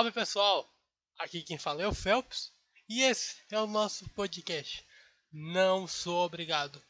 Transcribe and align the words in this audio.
Salve 0.00 0.12
pessoal, 0.12 0.74
aqui 1.18 1.42
quem 1.42 1.58
fala 1.58 1.82
é 1.82 1.86
o 1.86 1.92
Phelps 1.92 2.50
e 2.88 3.02
esse 3.02 3.36
é 3.50 3.60
o 3.60 3.66
nosso 3.66 4.08
podcast. 4.14 4.82
Não 5.30 5.86
sou 5.86 6.24
obrigado, 6.24 6.82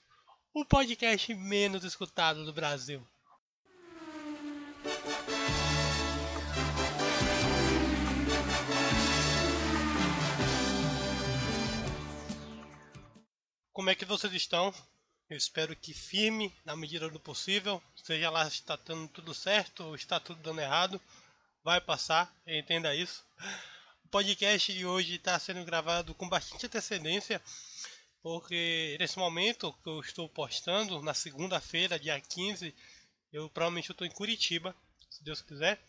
o 0.55 0.65
podcast 0.65 1.35
menos 1.35 1.83
escutado 1.83 2.45
do 2.45 2.53
Brasil. 2.53 3.05
Como 13.73 13.91
é 13.91 13.97
que 13.97 14.05
vocês 14.05 14.33
estão? 14.33 14.73
Eu 15.29 15.37
espero 15.37 15.75
que 15.75 15.93
firme 15.93 16.55
na 16.65 16.77
medida 16.77 17.09
do 17.09 17.19
possível, 17.19 17.83
seja 17.97 18.31
lá 18.31 18.45
se 18.45 18.61
está 18.61 18.77
tudo 18.77 19.35
certo 19.35 19.83
ou 19.83 19.97
está 19.97 20.21
tudo 20.21 20.41
dando 20.41 20.61
errado 20.61 21.01
vai 21.63 21.81
passar, 21.81 22.35
entenda 22.47 22.95
isso. 22.95 23.25
O 24.05 24.09
podcast 24.09 24.73
de 24.73 24.85
hoje 24.85 25.17
está 25.17 25.39
sendo 25.39 25.65
gravado 25.65 26.15
com 26.15 26.29
bastante 26.29 26.67
antecedência, 26.67 27.41
porque 28.23 28.97
nesse 28.99 29.19
momento 29.19 29.73
que 29.83 29.89
eu 29.89 30.01
estou 30.01 30.29
postando, 30.29 31.03
na 31.03 31.15
segunda-feira, 31.15 31.99
dia 31.99 32.21
15, 32.21 32.75
eu 33.33 33.49
provavelmente 33.51 33.91
estou 33.91 34.07
em 34.07 34.11
Curitiba, 34.11 34.75
se 35.09 35.23
Deus 35.23 35.41
quiser. 35.41 35.81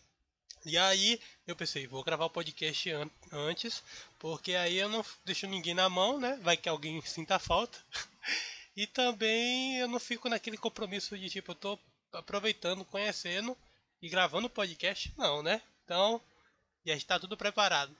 E 0.64 0.78
aí 0.78 1.20
eu 1.46 1.56
pensei, 1.56 1.88
vou 1.88 2.04
gravar 2.04 2.26
o 2.26 2.30
podcast 2.30 2.90
an 2.90 3.10
antes, 3.32 3.82
porque 4.18 4.54
aí 4.54 4.78
eu 4.78 4.88
não 4.88 5.04
deixo 5.24 5.46
ninguém 5.48 5.74
na 5.74 5.88
mão, 5.88 6.20
né? 6.20 6.38
Vai 6.42 6.56
que 6.56 6.68
alguém 6.68 7.02
sinta 7.02 7.38
falta. 7.38 7.78
e 8.76 8.86
também 8.86 9.78
eu 9.78 9.88
não 9.88 9.98
fico 9.98 10.28
naquele 10.28 10.56
compromisso 10.56 11.18
de 11.18 11.28
tipo, 11.28 11.50
eu 11.50 11.56
tô 11.56 11.78
aproveitando, 12.12 12.84
conhecendo 12.84 13.56
e 14.02 14.08
gravando 14.08 14.48
o 14.48 14.50
podcast, 14.50 15.14
não, 15.16 15.42
né? 15.42 15.62
Então, 15.84 16.20
já 16.84 16.94
está 16.94 17.20
tudo 17.20 17.36
preparado. 17.36 17.96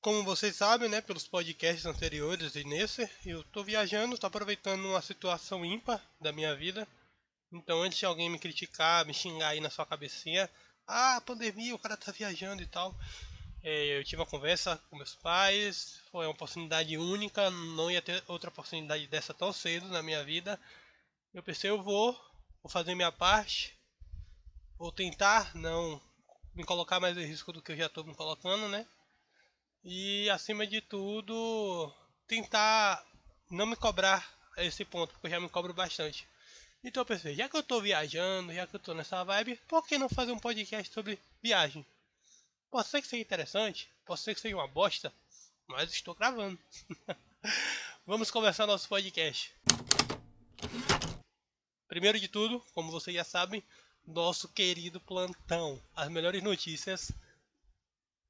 Como 0.00 0.22
vocês 0.22 0.54
sabem, 0.54 0.88
né, 0.88 1.00
pelos 1.00 1.26
podcasts 1.26 1.84
anteriores 1.84 2.54
e 2.54 2.62
nesse, 2.62 3.10
eu 3.26 3.40
estou 3.40 3.64
viajando, 3.64 4.14
estou 4.14 4.28
aproveitando 4.28 4.86
uma 4.86 5.02
situação 5.02 5.64
ímpar 5.64 6.00
da 6.20 6.30
minha 6.30 6.54
vida. 6.54 6.86
Então, 7.50 7.82
antes 7.82 7.98
de 7.98 8.06
alguém 8.06 8.30
me 8.30 8.38
criticar, 8.38 9.04
me 9.06 9.14
xingar 9.14 9.48
aí 9.48 9.60
na 9.60 9.70
sua 9.70 9.86
cabecinha, 9.86 10.48
ah, 10.86 11.20
pandemia, 11.24 11.74
o 11.74 11.78
cara 11.78 11.96
tá 11.96 12.12
viajando 12.12 12.62
e 12.62 12.66
tal. 12.66 12.94
É, 13.62 13.98
eu 13.98 14.04
tive 14.04 14.20
uma 14.20 14.26
conversa 14.26 14.76
com 14.90 14.96
meus 14.96 15.14
pais, 15.14 15.98
foi 16.12 16.26
uma 16.26 16.32
oportunidade 16.32 16.98
única, 16.98 17.50
não 17.50 17.90
ia 17.90 18.02
ter 18.02 18.22
outra 18.28 18.50
oportunidade 18.50 19.06
dessa 19.06 19.32
tão 19.32 19.52
cedo 19.52 19.88
na 19.88 20.02
minha 20.02 20.22
vida. 20.22 20.60
Eu 21.32 21.42
pensei, 21.42 21.70
eu 21.70 21.82
vou, 21.82 22.14
vou 22.64 22.70
fazer 22.70 22.94
minha 22.94 23.12
parte, 23.12 23.78
vou 24.78 24.90
tentar 24.90 25.54
não 25.54 26.00
me 26.54 26.64
colocar 26.64 26.98
mais 26.98 27.14
em 27.18 27.26
risco 27.26 27.52
do 27.52 27.60
que 27.60 27.72
eu 27.72 27.76
já 27.76 27.86
estou 27.86 28.02
me 28.04 28.14
colocando, 28.14 28.68
né? 28.68 28.86
E 29.84 30.30
acima 30.30 30.66
de 30.66 30.80
tudo, 30.80 31.94
tentar 32.26 33.04
não 33.50 33.66
me 33.66 33.76
cobrar 33.76 34.26
a 34.56 34.64
esse 34.64 34.82
ponto, 34.82 35.12
porque 35.12 35.26
eu 35.26 35.32
já 35.32 35.40
me 35.40 35.48
cobro 35.50 35.74
bastante. 35.74 36.26
Então 36.82 37.02
eu 37.02 37.06
pensei, 37.06 37.34
já 37.34 37.50
que 37.50 37.56
eu 37.56 37.60
estou 37.60 37.82
viajando, 37.82 38.54
já 38.54 38.66
que 38.66 38.74
eu 38.74 38.78
estou 38.78 38.94
nessa 38.94 39.22
vibe, 39.22 39.60
por 39.68 39.86
que 39.86 39.98
não 39.98 40.08
fazer 40.08 40.32
um 40.32 40.38
podcast 40.38 40.90
sobre 40.90 41.18
viagem? 41.42 41.84
Pode 42.70 42.88
ser 42.88 43.02
que 43.02 43.08
seja 43.08 43.22
interessante, 43.22 43.90
pode 44.06 44.20
ser 44.20 44.34
que 44.34 44.40
seja 44.40 44.56
uma 44.56 44.66
bosta, 44.66 45.12
mas 45.66 45.92
estou 45.92 46.14
gravando. 46.14 46.58
Vamos 48.06 48.30
começar 48.30 48.66
nosso 48.66 48.88
podcast. 48.88 49.54
Primeiro 51.88 52.18
de 52.18 52.28
tudo, 52.28 52.60
como 52.72 52.90
vocês 52.90 53.14
já 53.14 53.24
sabem, 53.24 53.62
nosso 54.06 54.48
querido 54.48 55.00
plantão. 55.00 55.80
As 55.94 56.08
melhores 56.08 56.42
notícias. 56.42 57.12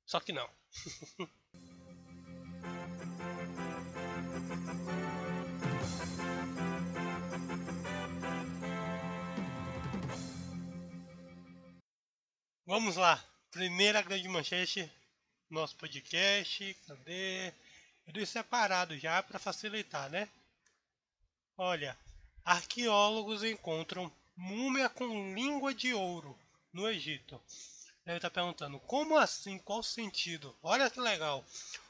Só 0.05 0.21
que 0.21 0.33
não. 0.33 0.49
Vamos 12.67 12.97
lá. 12.97 13.23
Primeira 13.51 14.03
grande 14.03 14.29
manchete 14.29 14.91
nosso 15.49 15.77
podcast. 15.77 16.75
Cadê? 16.87 17.53
Eu 18.07 18.13
dei 18.13 18.27
separado 18.27 18.99
já 18.99 19.23
para 19.23 19.39
facilitar, 19.39 20.11
né? 20.11 20.29
Olha, 21.57 21.97
arqueólogos 22.45 23.43
encontram 23.43 24.13
múmia 24.37 24.89
com 24.89 25.35
língua 25.35 25.73
de 25.75 25.95
ouro 25.95 26.39
no 26.73 26.89
Egito. 26.89 27.41
Deve 28.05 28.19
estar 28.19 28.31
perguntando, 28.31 28.79
como 28.81 29.17
assim? 29.17 29.59
Qual 29.59 29.79
o 29.79 29.83
sentido? 29.83 30.55
Olha 30.63 30.91
que 30.91 31.01
legal. 31.01 31.45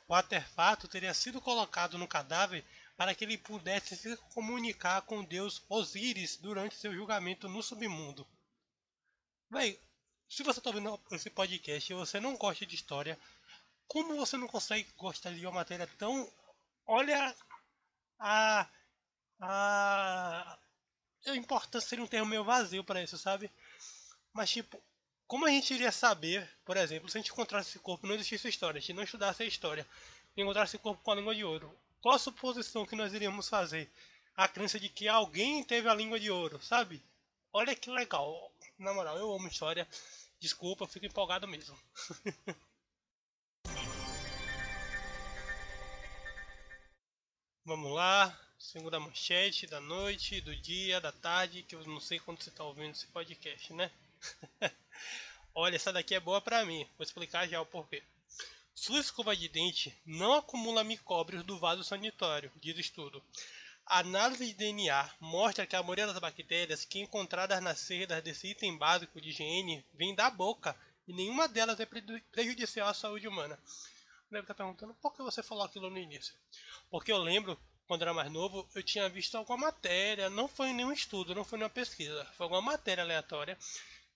O 0.06 0.14
artefato 0.14 0.86
teria 0.86 1.12
sido 1.12 1.40
colocado 1.40 1.98
no 1.98 2.06
cadáver 2.06 2.64
para 2.96 3.14
que 3.14 3.24
ele 3.24 3.36
pudesse 3.36 3.96
se 3.96 4.16
comunicar 4.32 5.02
com 5.02 5.24
deus 5.24 5.62
Osíris 5.68 6.36
durante 6.36 6.76
seu 6.76 6.94
julgamento 6.94 7.48
no 7.48 7.62
submundo. 7.62 8.26
Bem, 9.50 9.78
se 10.28 10.42
você 10.42 10.60
está 10.60 10.70
ouvindo 10.70 11.00
esse 11.10 11.30
podcast 11.30 11.92
e 11.92 11.96
você 11.96 12.20
não 12.20 12.36
gosta 12.36 12.64
de 12.64 12.74
história, 12.74 13.18
como 13.86 14.16
você 14.16 14.36
não 14.36 14.46
consegue 14.46 14.88
gostar 14.96 15.32
de 15.32 15.44
uma 15.44 15.52
matéria 15.52 15.86
tão. 15.98 16.30
Olha 16.86 17.34
a. 18.18 18.68
a. 19.40 20.58
a 21.26 21.36
importância 21.36 21.88
seria 21.88 22.04
um 22.04 22.08
termo 22.08 22.26
meio 22.26 22.44
vazio 22.44 22.84
para 22.84 23.02
isso, 23.02 23.18
sabe? 23.18 23.50
Mas, 24.32 24.50
tipo, 24.50 24.82
como 25.26 25.46
a 25.46 25.50
gente 25.50 25.72
iria 25.74 25.90
saber, 25.92 26.48
por 26.64 26.76
exemplo, 26.76 27.08
se 27.08 27.16
a 27.18 27.20
gente 27.20 27.32
encontrasse 27.32 27.70
esse 27.70 27.78
corpo 27.78 28.06
não 28.06 28.14
existisse 28.14 28.48
história, 28.48 28.78
a 28.78 28.80
gente 28.80 28.92
não 28.94 29.02
estudasse 29.02 29.42
a 29.42 29.46
história, 29.46 29.86
e 30.36 30.42
encontrasse 30.42 30.76
esse 30.76 30.82
corpo 30.82 31.02
com 31.02 31.12
a 31.12 31.14
língua 31.14 31.34
de 31.34 31.44
ouro? 31.44 31.76
Qual 32.00 32.14
a 32.14 32.18
suposição 32.18 32.84
que 32.84 32.96
nós 32.96 33.12
iríamos 33.14 33.48
fazer? 33.48 33.90
A 34.36 34.46
crença 34.48 34.78
de 34.78 34.88
que 34.88 35.08
alguém 35.08 35.62
teve 35.64 35.88
a 35.88 35.94
língua 35.94 36.20
de 36.20 36.30
ouro, 36.30 36.60
sabe? 36.62 37.02
Olha 37.52 37.74
que 37.74 37.88
legal. 37.90 38.52
Na 38.78 38.92
moral, 38.92 39.16
eu 39.16 39.32
amo 39.32 39.48
história. 39.48 39.88
Desculpa, 40.40 40.84
eu 40.84 40.88
fico 40.88 41.06
empolgado 41.06 41.46
mesmo. 41.48 41.76
Vamos 47.64 47.92
lá. 47.92 48.38
Segunda 48.64 48.98
manchete 48.98 49.66
da 49.66 49.78
noite, 49.78 50.40
do 50.40 50.56
dia, 50.56 50.98
da 50.98 51.12
tarde, 51.12 51.62
que 51.62 51.76
eu 51.76 51.84
não 51.84 52.00
sei 52.00 52.18
quando 52.18 52.42
você 52.42 52.48
está 52.48 52.64
ouvindo 52.64 52.92
esse 52.92 53.06
podcast, 53.08 53.74
né? 53.74 53.90
Olha, 55.54 55.76
essa 55.76 55.92
daqui 55.92 56.14
é 56.14 56.18
boa 56.18 56.40
pra 56.40 56.64
mim. 56.64 56.88
Vou 56.96 57.04
explicar 57.04 57.46
já 57.46 57.60
o 57.60 57.66
porquê. 57.66 58.02
Sua 58.74 58.98
escova 58.98 59.36
de 59.36 59.50
dente 59.50 59.94
não 60.04 60.32
acumula 60.32 60.82
micróbios 60.82 61.44
do 61.44 61.58
vaso 61.58 61.84
sanitário, 61.84 62.50
diz 62.56 62.76
estudo. 62.78 63.22
A 63.84 63.98
análise 63.98 64.46
de 64.46 64.54
DNA 64.54 65.10
mostra 65.20 65.66
que 65.66 65.76
a 65.76 65.82
maioria 65.82 66.06
das 66.06 66.18
bactérias 66.18 66.86
que 66.86 67.00
encontradas 67.00 67.62
nas 67.62 67.78
cerdas 67.78 68.22
desse 68.22 68.48
item 68.48 68.78
básico 68.78 69.20
de 69.20 69.28
higiene 69.28 69.84
vem 69.92 70.14
da 70.14 70.30
boca 70.30 70.74
e 71.06 71.12
nenhuma 71.12 71.46
delas 71.46 71.78
é 71.80 71.86
prejudicial 72.32 72.88
à 72.88 72.94
saúde 72.94 73.28
humana. 73.28 73.58
Deve 74.30 74.44
estar 74.44 74.54
perguntando 74.54 74.94
por 74.94 75.14
que 75.14 75.22
você 75.22 75.42
falou 75.42 75.64
aquilo 75.64 75.90
no 75.90 75.98
início. 75.98 76.34
Porque 76.90 77.12
eu 77.12 77.18
lembro, 77.18 77.60
quando 77.86 78.02
era 78.02 78.14
mais 78.14 78.30
novo, 78.30 78.68
eu 78.74 78.82
tinha 78.82 79.08
visto 79.08 79.36
alguma 79.36 79.66
matéria, 79.66 80.30
não 80.30 80.48
foi 80.48 80.72
nenhum 80.72 80.92
estudo, 80.92 81.34
não 81.34 81.44
foi 81.44 81.58
nenhuma 81.58 81.74
pesquisa, 81.74 82.24
foi 82.36 82.44
alguma 82.44 82.62
matéria 82.62 83.04
aleatória 83.04 83.58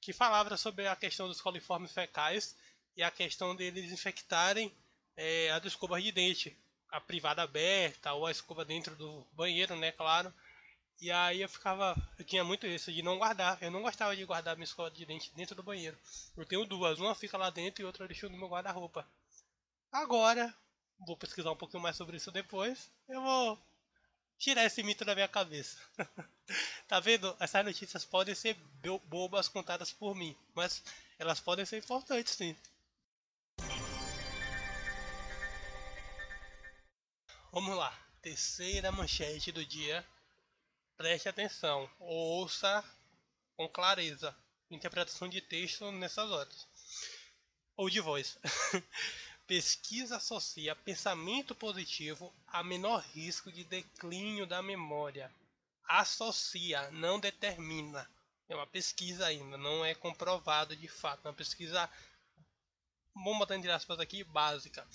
que 0.01 0.12
falava 0.12 0.56
sobre 0.56 0.87
a 0.87 0.97
questão 0.97 1.29
dos 1.29 1.41
coliformes 1.41 1.93
fecais 1.93 2.56
e 2.97 3.03
a 3.03 3.11
questão 3.11 3.55
deles 3.55 3.93
infectarem 3.93 4.73
é, 5.17 5.50
as 5.50 5.65
escovas 5.65 6.03
de 6.03 6.12
dente, 6.12 6.56
a 6.88 7.00
privada 7.00 7.43
aberta 7.43 8.12
ou 8.15 8.26
a 8.26 8.31
escova 8.31 8.65
dentro 8.65 8.97
do 8.97 9.26
banheiro, 9.32 9.76
né, 9.76 9.93
claro. 9.93 10.32
E 11.00 11.12
aí 11.12 11.43
eu 11.43 11.49
ficava, 11.49 11.97
eu 12.19 12.25
tinha 12.25 12.43
muito 12.43 12.67
isso 12.67 12.93
de 12.93 13.03
não 13.03 13.19
guardar. 13.19 13.62
Eu 13.62 13.71
não 13.71 13.82
gostava 13.82 14.17
de 14.17 14.25
guardar 14.25 14.56
minha 14.56 14.64
escova 14.64 14.91
de 14.91 15.06
dente 15.06 15.32
dentro 15.35 15.55
do 15.55 15.62
banheiro. 15.62 15.97
Eu 16.37 16.44
tenho 16.44 16.64
duas, 16.64 16.99
uma 16.99 17.14
fica 17.14 17.38
lá 17.38 17.50
dentro 17.50 17.82
e 17.82 17.85
outra 17.85 18.05
eu 18.05 18.09
deixo 18.09 18.29
no 18.29 18.37
meu 18.37 18.49
guarda-roupa. 18.49 19.09
Agora, 19.93 20.53
vou 21.00 21.17
pesquisar 21.17 21.50
um 21.50 21.56
pouquinho 21.56 21.83
mais 21.83 21.97
sobre 21.97 22.17
isso 22.17 22.31
depois. 22.31 22.91
Eu 23.09 23.23
vou 23.23 23.59
tirar 24.39 24.65
esse 24.65 24.83
mito 24.83 25.05
da 25.05 25.15
minha 25.15 25.29
cabeça. 25.29 25.79
tá 26.87 27.00
vendo? 27.00 27.37
Essas 27.41 27.65
notícias 27.65 28.05
podem 28.05 28.35
ser 28.35 28.55
bobas 29.05 29.49
contadas 29.49 29.93
por 29.93 30.15
mim, 30.15 30.37
mas 30.55 30.83
elas 31.19 31.41
podem 31.41 31.65
ser 31.65 31.79
importantes 31.79 32.35
sim. 32.35 32.56
Vamos 37.50 37.77
lá. 37.77 37.97
Terceira 38.23 38.93
manchete 38.93 39.50
do 39.50 39.65
dia. 39.65 40.05
Preste 40.97 41.29
atenção. 41.29 41.91
Ouça 41.99 42.85
com 43.56 43.69
clareza. 43.69 44.37
Interpretação 44.71 45.29
de 45.29 45.41
texto 45.41 45.91
nessas 45.93 46.31
horas. 46.31 46.69
Ou 47.77 47.89
de 47.89 48.00
voz. 48.00 48.37
Pesquisa 49.49 50.19
associa 50.19 50.77
pensamento 50.77 51.55
positivo 51.55 52.35
a 52.47 52.62
menor 52.62 53.03
risco 53.15 53.50
de 53.50 53.65
declínio 53.65 54.47
da 54.47 54.62
memória. 54.62 55.33
Associa, 55.85 56.91
não 56.91 57.19
determina. 57.19 58.06
É 58.47 58.55
uma 58.55 58.67
pesquisa 58.67 59.25
ainda, 59.27 59.56
não 59.56 59.83
é 59.83 59.95
comprovado 59.95 60.77
de 60.77 60.87
fato. 60.87 61.25
É 61.25 61.31
uma 61.31 61.35
pesquisa 61.35 61.89
vamos 63.15 63.39
botar 63.39 63.56
entre 63.56 63.71
aspas 63.71 63.99
aqui, 63.99 64.23
básica. 64.23 64.87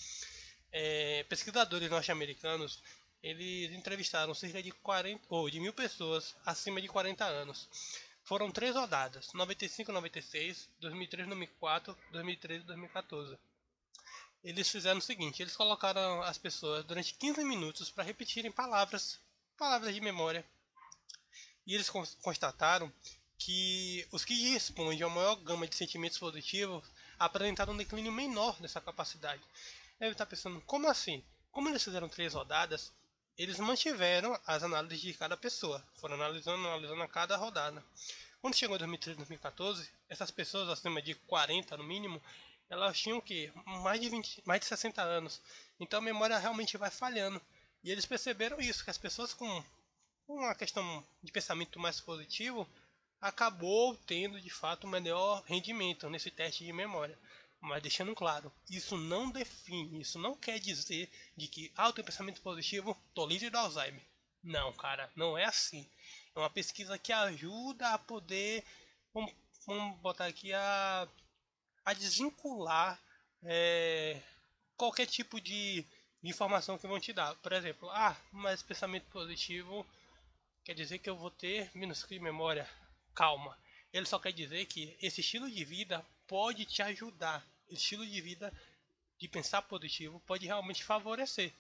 É, 0.72 1.24
pesquisadores 1.24 1.90
norte-americanos 1.90 2.80
eles 3.24 3.72
entrevistaram 3.72 4.36
cerca 4.36 4.62
de 4.62 4.72
40 4.72 5.26
ou 5.30 5.50
de 5.50 5.60
mil 5.60 5.74
pessoas 5.74 6.36
acima 6.46 6.80
de 6.80 6.88
40 6.88 7.26
anos. 7.26 7.68
Foram 8.24 8.52
três 8.52 8.76
rodadas: 8.76 9.34
95, 9.34 9.92
96, 9.92 10.70
2003, 10.80 11.28
2004, 11.28 11.98
2013 12.12 12.62
e 12.62 12.68
2014. 12.68 13.40
Eles 14.44 14.70
fizeram 14.70 15.00
o 15.00 15.02
seguinte: 15.02 15.42
eles 15.42 15.56
colocaram 15.56 16.22
as 16.24 16.38
pessoas 16.38 16.84
durante 16.84 17.14
15 17.14 17.44
minutos 17.44 17.90
para 17.90 18.04
repetirem 18.04 18.52
palavras, 18.52 19.20
palavras 19.58 19.94
de 19.94 20.02
memória. 20.02 20.46
E 21.66 21.74
eles 21.74 21.90
constataram 21.90 22.92
que 23.38 24.06
os 24.12 24.26
que 24.26 24.52
respondem 24.52 25.02
a 25.02 25.10
maior 25.10 25.36
gama 25.36 25.68
de 25.68 25.76
sentimentos 25.76 26.18
positivos 26.18 26.84
apresentaram 27.18 27.74
um 27.74 27.78
declínio 27.78 28.12
menor 28.12 28.60
dessa 28.60 28.82
capacidade. 28.82 29.42
Deve 29.98 30.12
estar 30.12 30.26
pensando, 30.26 30.60
como 30.62 30.90
assim? 30.90 31.24
Como 31.52 31.70
eles 31.70 31.84
fizeram 31.84 32.10
três 32.10 32.34
rodadas, 32.34 32.92
eles 33.38 33.60
mantiveram 33.60 34.38
as 34.46 34.62
análises 34.64 35.02
de 35.02 35.14
cada 35.14 35.38
pessoa, 35.38 35.84
foram 35.96 36.16
analisando, 36.16 36.68
analisando 36.68 37.02
a 37.02 37.08
cada 37.08 37.38
rodada. 37.38 37.84
Quando 38.42 38.56
chegou 38.56 38.76
em 38.76 38.80
2013, 38.80 39.18
2014, 39.18 39.90
essas 40.10 40.30
pessoas 40.30 40.68
acima 40.68 41.02
de 41.02 41.16
40 41.16 41.78
no 41.78 41.84
mínimo, 41.84 42.22
elas 42.70 43.00
tinham 43.00 43.22
que 43.22 43.52
mais 43.66 44.00
de 44.00 44.10
20, 44.10 44.42
mais 44.46 44.62
de 44.62 44.68
60 44.68 45.02
anos. 45.02 45.42
Então 45.80 46.00
a 46.00 46.02
memória 46.02 46.38
realmente 46.38 46.78
vai 46.78 46.90
falhando. 46.90 47.42
E 47.84 47.92
eles 47.92 48.06
perceberam 48.06 48.60
isso, 48.60 48.84
que 48.84 48.90
as 48.90 48.98
pessoas 48.98 49.34
com 49.34 49.64
uma 50.28 50.56
questão 50.56 51.06
de 51.22 51.32
pensamento 51.32 51.80
mais 51.80 52.00
positivo 52.00 52.68
acabou 53.20 53.96
tendo 54.06 54.40
de 54.40 54.50
fato 54.50 54.86
um 54.88 54.90
melhor 54.90 55.44
rendimento 55.46 56.10
nesse 56.10 56.32
teste 56.32 56.66
de 56.66 56.74
memória. 56.74 57.18
Mas 57.60 57.82
deixando 57.82 58.14
claro, 58.14 58.52
isso 58.70 58.98
não 58.98 59.30
define, 59.30 60.02
isso 60.02 60.20
não 60.20 60.36
quer 60.36 60.60
dizer 60.60 61.10
de 61.36 61.48
que 61.48 61.72
ah, 61.78 61.88
eu 61.88 61.94
tenho 61.94 62.06
pensamento 62.06 62.42
positivo, 62.42 62.98
tô 63.14 63.26
livre 63.26 63.50
do 63.50 63.58
Alzheimer. 63.58 64.04
Não, 64.44 64.74
cara, 64.74 65.10
não 65.16 65.38
é 65.38 65.46
assim. 65.46 65.90
É 66.36 66.40
uma 66.40 66.50
pesquisa 66.50 66.98
que 66.98 67.14
ajuda 67.14 67.94
a 67.94 67.98
poder, 67.98 68.66
vamos, 69.14 69.34
vamos 69.66 69.98
botar 70.02 70.26
aqui, 70.26 70.52
a, 70.52 71.08
a 71.86 71.94
desvincular 71.94 73.02
é, 73.44 74.22
qualquer 74.78 75.06
tipo 75.06 75.40
de, 75.40 75.86
informação 76.24 76.78
que 76.78 76.88
vão 76.88 77.00
te 77.00 77.12
dar. 77.12 77.36
Por 77.36 77.52
exemplo, 77.52 77.90
ah, 77.90 78.16
mas 78.32 78.64
pensamento 78.64 79.06
positivo 79.08 79.86
quer 80.64 80.74
dizer 80.74 81.00
que 81.00 81.10
eu 81.10 81.18
vou 81.18 81.30
ter 81.30 81.70
menos 81.76 82.04
de 82.04 82.20
memória. 82.20 82.70
Calma. 83.14 83.58
Ele 83.92 84.06
só 84.06 84.18
quer 84.18 84.32
dizer 84.32 84.66
que 84.66 84.98
esse 85.02 85.22
estilo 85.22 85.52
de 85.52 85.64
vida 85.66 86.04
pode 86.26 86.66
te 86.66 86.82
ajudar 86.82 87.46
estilo 87.70 88.06
de 88.06 88.22
vida 88.22 88.54
de 89.18 89.28
pensar 89.28 89.62
positivo 89.64 90.20
pode 90.22 90.46
realmente 90.46 90.84
favorecer. 90.84 91.54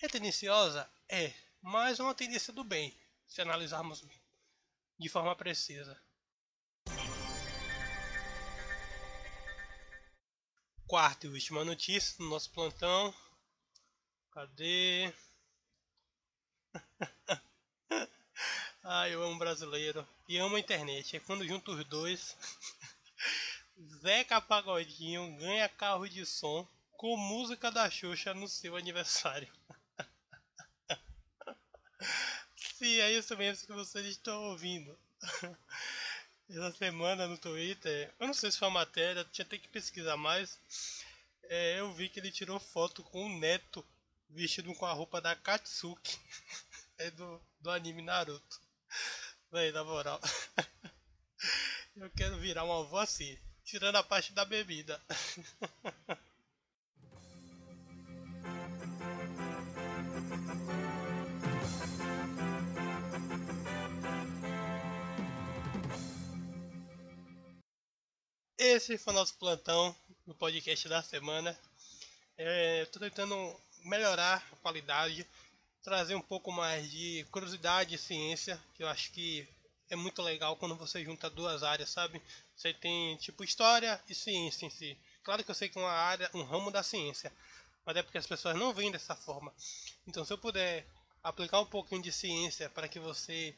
É 0.00 0.08
tendenciosa? 0.08 0.88
É, 1.08 1.32
mas 1.62 1.98
é 1.98 2.02
uma 2.02 2.14
tendência 2.14 2.52
do 2.52 2.62
bem, 2.62 2.94
se 3.26 3.40
analisarmos 3.40 4.04
de 4.98 5.08
forma 5.08 5.34
precisa. 5.34 6.00
Quarta 10.86 11.26
e 11.26 11.30
última 11.30 11.64
notícia 11.64 12.16
do 12.16 12.30
nosso 12.30 12.48
plantão. 12.50 13.12
Cadê? 14.30 15.12
ah, 18.84 19.08
eu 19.08 19.20
amo 19.24 19.36
brasileiro 19.36 20.06
e 20.28 20.38
amo 20.38 20.54
a 20.54 20.60
internet. 20.60 21.16
É 21.16 21.20
quando 21.20 21.44
junto 21.44 21.72
os 21.72 21.84
dois 21.86 22.36
Zeca 24.00 24.40
Pagodinho 24.40 25.36
ganha 25.38 25.68
carro 25.68 26.08
de 26.08 26.24
som 26.24 26.64
com 26.92 27.16
música 27.16 27.68
da 27.68 27.90
Xuxa 27.90 28.32
no 28.32 28.46
seu 28.46 28.76
aniversário. 28.76 29.52
Sim, 32.56 33.00
é 33.00 33.10
isso 33.10 33.36
mesmo 33.36 33.66
que 33.66 33.72
vocês 33.72 34.06
estão 34.06 34.50
ouvindo. 34.50 34.96
Essa 36.48 36.70
semana 36.72 37.26
no 37.26 37.36
Twitter, 37.36 38.14
eu 38.20 38.26
não 38.26 38.34
sei 38.34 38.50
se 38.50 38.58
foi 38.58 38.68
uma 38.68 38.80
matéria, 38.80 39.24
tinha 39.24 39.44
que 39.46 39.68
pesquisar 39.68 40.16
mais. 40.16 40.58
É, 41.44 41.80
eu 41.80 41.92
vi 41.92 42.08
que 42.08 42.20
ele 42.20 42.30
tirou 42.30 42.60
foto 42.60 43.02
com 43.02 43.26
o 43.26 43.38
neto 43.38 43.84
vestido 44.30 44.72
com 44.74 44.86
a 44.86 44.92
roupa 44.92 45.20
da 45.20 45.34
Katsuki, 45.34 46.18
é 46.98 47.10
do, 47.10 47.40
do 47.60 47.70
anime 47.70 48.02
Naruto. 48.02 48.60
Véi, 49.50 49.72
na 49.72 49.82
moral, 49.82 50.20
eu 51.96 52.10
quero 52.10 52.38
virar 52.38 52.64
uma 52.64 52.80
avó 52.80 53.00
assim 53.00 53.36
tirando 53.64 53.96
a 53.96 54.02
parte 54.02 54.32
da 54.32 54.44
bebida. 54.44 55.00
Esse 68.68 68.98
foi 68.98 69.12
o 69.12 69.16
nosso 69.16 69.34
plantão 69.34 69.94
no 70.26 70.34
podcast 70.34 70.88
da 70.88 71.00
semana. 71.00 71.56
É, 72.36 72.82
Estou 72.82 73.00
tentando 73.00 73.60
melhorar 73.84 74.44
a 74.52 74.56
qualidade, 74.56 75.24
trazer 75.84 76.16
um 76.16 76.20
pouco 76.20 76.50
mais 76.50 76.90
de 76.90 77.24
curiosidade 77.30 77.94
e 77.94 77.98
ciência, 77.98 78.60
que 78.74 78.82
eu 78.82 78.88
acho 78.88 79.12
que 79.12 79.48
é 79.88 79.94
muito 79.94 80.20
legal 80.20 80.56
quando 80.56 80.74
você 80.74 81.04
junta 81.04 81.30
duas 81.30 81.62
áreas, 81.62 81.90
sabe? 81.90 82.20
Você 82.56 82.74
tem 82.74 83.16
tipo 83.18 83.44
história 83.44 84.02
e 84.08 84.14
ciência 84.16 84.66
em 84.66 84.70
si. 84.70 84.98
Claro 85.22 85.44
que 85.44 85.50
eu 85.52 85.54
sei 85.54 85.68
que 85.68 85.78
é 85.78 85.80
uma 85.80 85.92
área, 85.92 86.28
um 86.34 86.42
ramo 86.42 86.72
da 86.72 86.82
ciência, 86.82 87.32
mas 87.84 87.96
é 87.96 88.02
porque 88.02 88.18
as 88.18 88.26
pessoas 88.26 88.56
não 88.56 88.74
veem 88.74 88.90
dessa 88.90 89.14
forma. 89.14 89.54
Então, 90.08 90.24
se 90.24 90.32
eu 90.32 90.38
puder 90.38 90.84
aplicar 91.22 91.60
um 91.60 91.66
pouquinho 91.66 92.02
de 92.02 92.10
ciência 92.10 92.68
para 92.68 92.88
que 92.88 92.98
você 92.98 93.54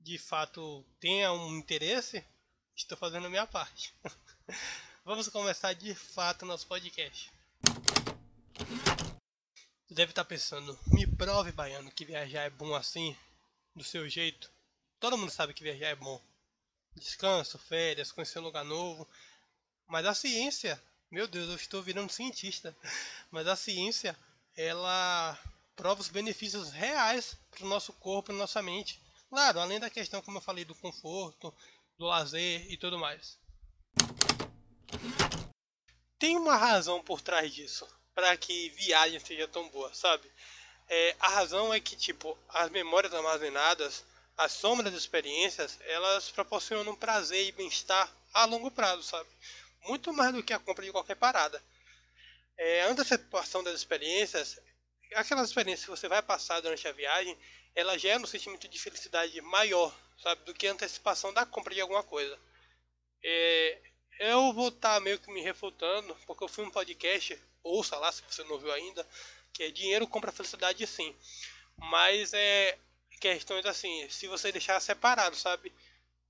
de 0.00 0.18
fato 0.18 0.84
tenha 0.98 1.32
um 1.32 1.56
interesse, 1.56 2.24
estou 2.82 2.96
fazendo 2.96 3.26
a 3.26 3.30
minha 3.30 3.46
parte. 3.46 3.94
Vamos 5.04 5.28
começar 5.28 5.72
de 5.74 5.94
fato 5.94 6.46
nosso 6.46 6.66
podcast. 6.66 7.30
Você 9.86 9.94
deve 9.94 10.12
estar 10.12 10.24
pensando, 10.24 10.78
me 10.86 11.06
prove, 11.06 11.52
baiano, 11.52 11.90
que 11.90 12.04
viajar 12.04 12.42
é 12.42 12.50
bom 12.50 12.74
assim, 12.74 13.16
do 13.74 13.84
seu 13.84 14.08
jeito. 14.08 14.50
Todo 14.98 15.18
mundo 15.18 15.30
sabe 15.30 15.52
que 15.52 15.62
viajar 15.62 15.88
é 15.88 15.94
bom. 15.94 16.20
Descanso, 16.94 17.58
férias, 17.58 18.12
conhecer 18.12 18.38
um 18.38 18.44
lugar 18.44 18.64
novo. 18.64 19.08
Mas 19.86 20.06
a 20.06 20.14
ciência, 20.14 20.82
meu 21.10 21.26
Deus, 21.28 21.48
eu 21.48 21.56
estou 21.56 21.82
virando 21.82 22.12
cientista. 22.12 22.76
Mas 23.30 23.46
a 23.46 23.56
ciência, 23.56 24.16
ela 24.56 25.38
prova 25.76 26.00
os 26.00 26.08
benefícios 26.08 26.70
reais 26.70 27.36
para 27.50 27.64
o 27.64 27.68
nosso 27.68 27.92
corpo 27.94 28.32
e 28.32 28.34
nossa 28.34 28.62
mente. 28.62 29.00
Claro, 29.28 29.60
além 29.60 29.78
da 29.78 29.88
questão, 29.88 30.20
como 30.22 30.38
eu 30.38 30.42
falei, 30.42 30.64
do 30.64 30.74
conforto, 30.74 31.54
do 32.00 32.06
lazer 32.06 32.64
e 32.72 32.78
tudo 32.78 32.98
mais. 32.98 33.38
Tem 36.18 36.34
uma 36.34 36.56
razão 36.56 37.02
por 37.02 37.20
trás 37.20 37.52
disso, 37.52 37.86
para 38.14 38.34
que 38.38 38.70
viagem 38.70 39.20
seja 39.20 39.46
tão 39.46 39.68
boa, 39.68 39.92
sabe? 39.92 40.26
É, 40.88 41.14
a 41.20 41.28
razão 41.28 41.74
é 41.74 41.78
que, 41.78 41.94
tipo, 41.94 42.36
as 42.48 42.70
memórias 42.70 43.12
armazenadas 43.12 44.02
as 44.40 44.52
sombras 44.52 44.90
das 44.90 45.02
experiências, 45.02 45.78
elas 45.82 46.30
proporcionam 46.30 46.96
prazer 46.96 47.48
e 47.48 47.52
bem-estar 47.52 48.10
a 48.32 48.46
longo 48.46 48.70
prazo, 48.70 49.02
sabe? 49.02 49.28
Muito 49.86 50.14
mais 50.14 50.32
do 50.32 50.42
que 50.42 50.54
a 50.54 50.58
compra 50.58 50.82
de 50.82 50.90
qualquer 50.90 51.16
parada. 51.16 51.62
É, 52.56 52.84
a 52.84 52.88
antecipação 52.88 53.62
das 53.62 53.74
experiências, 53.74 54.58
aquelas 55.14 55.48
experiências 55.48 55.84
que 55.84 55.90
você 55.90 56.08
vai 56.08 56.22
passar 56.22 56.60
durante 56.60 56.88
a 56.88 56.92
viagem, 56.92 57.36
ela 57.74 57.98
gera 57.98 58.18
um 58.18 58.26
sentimento 58.26 58.66
de 58.66 58.78
felicidade 58.78 59.38
maior, 59.42 59.94
sabe? 60.22 60.44
Do 60.44 60.54
que 60.54 60.66
antecipação 60.66 61.32
da 61.32 61.46
compra 61.46 61.74
de 61.74 61.80
alguma 61.80 62.02
coisa. 62.02 62.38
É, 63.22 63.78
eu 64.18 64.52
vou 64.52 64.68
estar 64.68 64.94
tá 64.94 65.00
meio 65.00 65.18
que 65.18 65.32
me 65.32 65.40
refutando, 65.40 66.14
porque 66.26 66.44
eu 66.44 66.48
fui 66.48 66.64
um 66.64 66.70
podcast, 66.70 67.38
ouça 67.62 67.96
lá 67.96 68.12
se 68.12 68.22
você 68.22 68.44
não 68.44 68.52
ouviu 68.52 68.72
ainda, 68.72 69.06
que 69.52 69.62
é 69.62 69.70
dinheiro 69.70 70.06
compra 70.06 70.32
felicidade 70.32 70.86
sim. 70.86 71.14
Mas 71.76 72.32
é, 72.34 72.78
questões 73.20 73.64
assim, 73.66 74.08
se 74.08 74.26
você 74.26 74.52
deixar 74.52 74.80
separado, 74.80 75.36
sabe? 75.36 75.72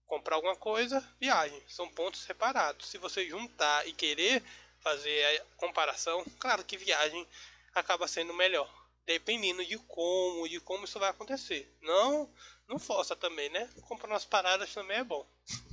Comprar 0.07 0.37
alguma 0.37 0.57
coisa, 0.57 1.07
viagem, 1.21 1.63
são 1.69 1.89
pontos 1.89 2.21
separados. 2.23 2.89
Se 2.89 2.99
você 2.99 3.29
juntar 3.29 3.87
e 3.87 3.93
querer 3.93 4.43
fazer 4.81 5.41
a 5.41 5.45
comparação, 5.57 6.25
claro 6.39 6.65
que 6.65 6.77
viagem 6.77 7.27
acaba 7.75 8.09
sendo 8.09 8.35
melhor, 8.35 8.69
dependendo 9.07 9.65
de 9.65 9.79
como, 9.79 10.49
de 10.49 10.61
como 10.61 10.85
isso 10.85 10.99
vai 10.99 11.11
acontecer. 11.11 11.73
Não, 11.83 12.31
não 12.69 12.79
força 12.79 13.17
também, 13.17 13.49
né? 13.51 13.69
Comprar 13.83 14.09
umas 14.09 14.25
paradas 14.25 14.73
também 14.73 14.99
é 14.99 15.05
bom. 15.05 15.27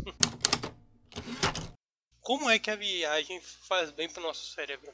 como 2.22 2.50
é 2.50 2.60
que 2.60 2.72
a 2.72 2.75
viagem 2.75 3.39
faz 3.41 3.91
bem 3.91 4.10
para 4.10 4.22
o 4.22 4.24
nosso 4.24 4.53
cérebro? 4.53 4.93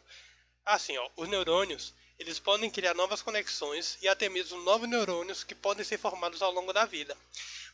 Assim, 0.65 0.97
ó, 0.97 1.09
os 1.17 1.27
neurônios 1.27 1.93
eles 2.19 2.39
podem 2.39 2.69
criar 2.69 2.93
novas 2.93 3.21
conexões 3.21 3.97
e 4.01 4.07
até 4.07 4.29
mesmo 4.29 4.61
novos 4.61 4.87
neurônios 4.87 5.43
que 5.43 5.55
podem 5.55 5.83
ser 5.83 5.97
formados 5.97 6.41
ao 6.41 6.51
longo 6.51 6.71
da 6.71 6.85
vida. 6.85 7.17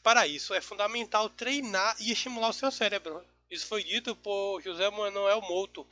Para 0.01 0.25
isso, 0.25 0.53
é 0.53 0.61
fundamental 0.61 1.29
treinar 1.29 1.95
e 1.99 2.11
estimular 2.11 2.49
o 2.49 2.53
seu 2.53 2.71
cérebro. 2.71 3.23
Isso 3.51 3.67
foi 3.67 3.83
dito 3.83 4.15
por 4.15 4.61
José 4.61 4.89
Manuel 4.89 5.41
Mouto. 5.41 5.85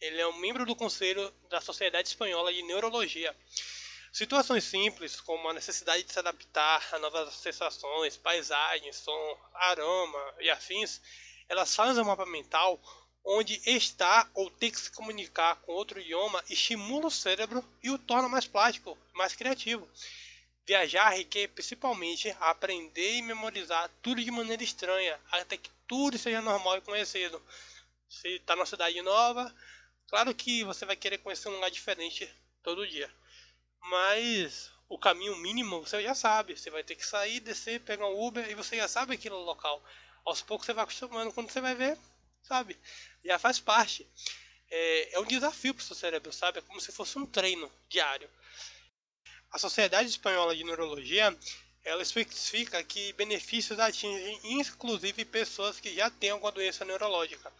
Ele 0.00 0.20
é 0.20 0.26
um 0.26 0.38
membro 0.38 0.66
do 0.66 0.76
Conselho 0.76 1.32
da 1.48 1.60
Sociedade 1.60 2.08
Espanhola 2.08 2.52
de 2.52 2.62
Neurologia. 2.62 3.34
Situações 4.14 4.62
simples, 4.62 5.20
como 5.20 5.48
a 5.48 5.52
necessidade 5.52 6.04
de 6.04 6.12
se 6.12 6.20
adaptar 6.20 6.88
a 6.92 7.00
novas 7.00 7.34
sensações, 7.34 8.16
paisagens, 8.16 8.94
som, 8.94 9.38
aroma 9.52 10.34
e 10.38 10.48
afins, 10.48 11.00
elas 11.48 11.74
fazem 11.74 12.00
um 12.00 12.06
mapa 12.06 12.24
mental 12.24 12.80
onde 13.24 13.60
estar 13.68 14.30
ou 14.32 14.48
ter 14.52 14.70
que 14.70 14.78
se 14.78 14.92
comunicar 14.92 15.56
com 15.62 15.72
outro 15.72 15.98
idioma 15.98 16.44
estimula 16.48 17.08
o 17.08 17.10
cérebro 17.10 17.68
e 17.82 17.90
o 17.90 17.98
torna 17.98 18.28
mais 18.28 18.46
plástico, 18.46 18.96
mais 19.14 19.34
criativo. 19.34 19.90
Viajar 20.64 21.08
requer 21.08 21.48
principalmente 21.48 22.30
aprender 22.38 23.16
e 23.16 23.22
memorizar 23.22 23.90
tudo 24.00 24.22
de 24.22 24.30
maneira 24.30 24.62
estranha, 24.62 25.20
até 25.32 25.56
que 25.56 25.72
tudo 25.88 26.16
seja 26.16 26.40
normal 26.40 26.78
e 26.78 26.82
conhecido. 26.82 27.42
Se 28.08 28.28
está 28.36 28.54
numa 28.54 28.64
cidade 28.64 29.02
nova, 29.02 29.52
claro 30.06 30.32
que 30.32 30.62
você 30.62 30.86
vai 30.86 30.94
querer 30.94 31.18
conhecer 31.18 31.48
um 31.48 31.54
lugar 31.54 31.72
diferente 31.72 32.32
todo 32.62 32.86
dia. 32.86 33.12
Mas 33.84 34.72
o 34.88 34.98
caminho 34.98 35.36
mínimo 35.36 35.80
você 35.80 36.02
já 36.02 36.14
sabe. 36.14 36.56
Você 36.56 36.70
vai 36.70 36.82
ter 36.82 36.96
que 36.96 37.06
sair, 37.06 37.40
descer, 37.40 37.80
pegar 37.80 38.06
um 38.06 38.26
Uber 38.26 38.48
e 38.48 38.54
você 38.54 38.76
já 38.76 38.88
sabe 38.88 39.14
aquilo 39.14 39.38
local. 39.40 39.82
Aos 40.24 40.42
poucos 40.42 40.66
você 40.66 40.72
vai 40.72 40.84
acostumando. 40.84 41.32
Quando 41.32 41.50
você 41.50 41.60
vai 41.60 41.74
ver, 41.74 41.98
sabe? 42.42 42.78
Já 43.24 43.38
faz 43.38 43.60
parte. 43.60 44.08
É, 44.70 45.14
é 45.14 45.20
um 45.20 45.26
desafio 45.26 45.74
para 45.74 45.82
o 45.82 45.84
seu 45.84 45.96
cérebro, 45.96 46.32
sabe? 46.32 46.58
É 46.58 46.62
como 46.62 46.80
se 46.80 46.92
fosse 46.92 47.18
um 47.18 47.26
treino 47.26 47.70
diário. 47.88 48.28
A 49.50 49.58
Sociedade 49.58 50.08
Espanhola 50.08 50.56
de 50.56 50.64
Neurologia 50.64 51.36
ela 51.84 52.02
especifica 52.02 52.82
que 52.82 53.12
benefícios 53.12 53.78
atingem 53.78 54.40
inclusive 54.42 55.24
pessoas 55.26 55.78
que 55.78 55.94
já 55.94 56.08
têm 56.08 56.30
alguma 56.30 56.50
doença 56.50 56.84
neurológica. 56.84 57.52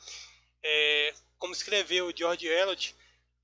É, 0.62 1.14
como 1.38 1.52
escreveu 1.52 2.10
George 2.16 2.46
Eliot, 2.46 2.96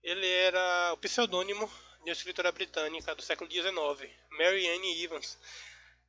ele 0.02 0.26
era 0.26 0.94
o 0.94 0.96
pseudônimo 0.96 1.70
de 2.02 2.10
uma 2.10 2.12
escritora 2.12 2.50
britânica 2.50 3.14
do 3.14 3.22
século 3.22 3.50
XIX, 3.50 4.10
Mary 4.30 4.68
Anne 4.68 5.02
Evans. 5.02 5.38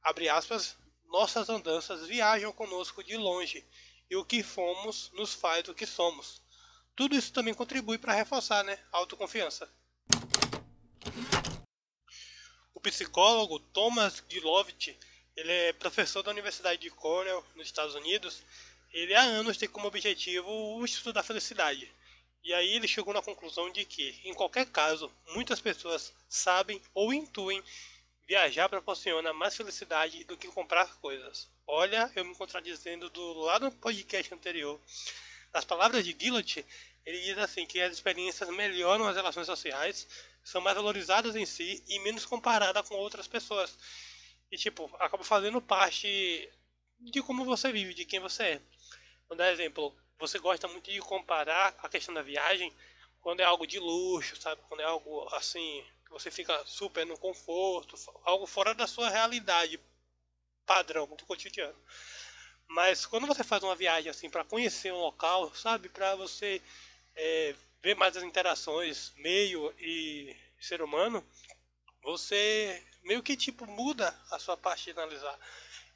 Abre 0.02 0.30
aspas, 0.30 0.78
nossas 1.06 1.50
andanças 1.50 2.08
viajam 2.08 2.54
conosco 2.54 3.04
de 3.04 3.18
longe 3.18 3.66
e 4.10 4.16
o 4.16 4.26
que 4.26 4.42
fomos 4.42 5.12
nos 5.14 5.34
faz 5.34 5.68
o 5.68 5.74
que 5.76 5.86
somos. 5.86 6.42
Tudo 6.96 7.16
isso 7.16 7.34
também 7.34 7.54
contribui 7.54 7.98
para 7.98 8.14
reforçar 8.14 8.64
né, 8.64 8.80
a 8.92 8.98
autoconfiança. 8.98 9.70
O 12.74 12.80
psicólogo 12.80 13.60
Thomas 13.60 14.24
Gilovich, 14.30 14.98
ele 15.36 15.52
é 15.52 15.74
professor 15.74 16.24
da 16.24 16.32
Universidade 16.32 16.82
de 16.82 16.90
Cornell, 16.90 17.46
nos 17.56 17.68
Estados 17.68 17.96
Unidos. 17.96 18.42
Ele 18.92 19.14
há 19.14 19.22
anos 19.22 19.58
tem 19.58 19.70
como 19.70 19.88
objetivo 19.88 20.50
o 20.50 20.86
estudo 20.86 21.14
da 21.14 21.24
felicidade. 21.24 21.94
E 22.44 22.54
aí 22.54 22.76
ele 22.76 22.88
chegou 22.88 23.14
na 23.14 23.22
conclusão 23.22 23.72
de 23.72 23.86
que, 23.86 24.20
em 24.24 24.34
qualquer 24.34 24.66
caso, 24.66 25.12
muitas 25.34 25.60
pessoas 25.60 26.14
sabem 26.28 26.82
ou 26.94 27.14
intuem 27.14 27.64
viajar 28.28 28.70
proporciona 28.70 29.34
mais 29.34 29.56
felicidade 29.56 30.24
do 30.24 30.38
que 30.38 30.48
comprar 30.48 30.96
coisas. 31.00 31.50
Olha, 31.68 32.12
eu 32.16 32.26
me 32.26 32.36
contradizendo 32.36 33.10
do 33.10 33.34
lado 33.34 33.70
do 33.70 33.76
podcast 33.76 34.34
anterior. 34.34 34.80
Nas 35.54 35.66
palavras 35.66 36.04
de 36.04 36.16
Gillot, 36.18 36.66
ele 37.06 37.20
diz 37.20 37.38
assim 37.38 37.66
que 37.66 37.82
as 37.82 37.94
experiências 37.94 38.50
melhoram 38.50 39.08
as 39.08 39.16
relações 39.16 39.46
sociais, 39.46 40.08
são 40.44 40.62
mais 40.62 40.76
valorizadas 40.76 41.36
em 41.36 41.46
si 41.46 41.84
e 41.88 42.00
menos 42.00 42.26
comparadas 42.26 42.88
com 42.88 42.96
outras 42.96 43.28
pessoas. 43.28 43.78
E 44.52 44.58
tipo, 44.58 44.90
acaba 45.00 45.24
fazendo 45.24 45.62
parte 45.62 46.50
de 47.00 47.22
como 47.22 47.46
você 47.46 47.72
vive, 47.72 47.94
de 47.94 48.06
quem 48.06 48.20
você 48.20 48.44
é. 48.44 48.62
Vou 49.28 49.38
dar 49.38 49.52
exemplo, 49.52 49.96
você 50.22 50.38
gosta 50.38 50.68
muito 50.68 50.90
de 50.92 51.00
comparar 51.00 51.76
a 51.80 51.90
questão 51.90 52.14
da 52.14 52.22
viagem 52.22 52.72
quando 53.22 53.40
é 53.40 53.44
algo 53.44 53.66
de 53.66 53.80
luxo, 53.80 54.40
sabe? 54.40 54.62
Quando 54.70 54.82
é 54.82 54.84
algo 54.84 55.28
assim, 55.34 55.84
que 56.06 56.12
você 56.12 56.30
fica 56.30 56.64
super 56.66 57.06
no 57.08 57.18
conforto, 57.18 57.96
algo 58.24 58.46
fora 58.46 58.74
da 58.76 58.86
sua 58.86 59.10
realidade 59.10 59.80
padrão 60.64 61.08
do 61.08 61.26
cotidiano. 61.26 61.78
Mas 62.68 63.06
quando 63.06 63.26
você 63.26 63.44
faz 63.44 63.64
uma 63.64 63.76
viagem 63.76 64.12
assim 64.12 64.30
para 64.30 64.46
conhecer 64.46 64.94
um 64.94 65.00
local, 65.00 65.54
sabe, 65.56 65.90
para 65.90 66.16
você 66.16 66.62
é, 67.16 67.56
ver 67.82 67.96
mais 67.96 68.16
as 68.16 68.24
interações 68.24 69.12
meio 69.18 69.74
e 69.80 70.36
ser 70.60 70.84
humano, 70.84 71.26
você 72.04 72.82
meio 73.04 73.24
que 73.24 73.36
tipo 73.36 73.66
muda 73.66 74.16
a 74.30 74.38
sua 74.38 74.56
parte 74.56 74.86
de 74.86 74.92
analisar. 74.92 75.38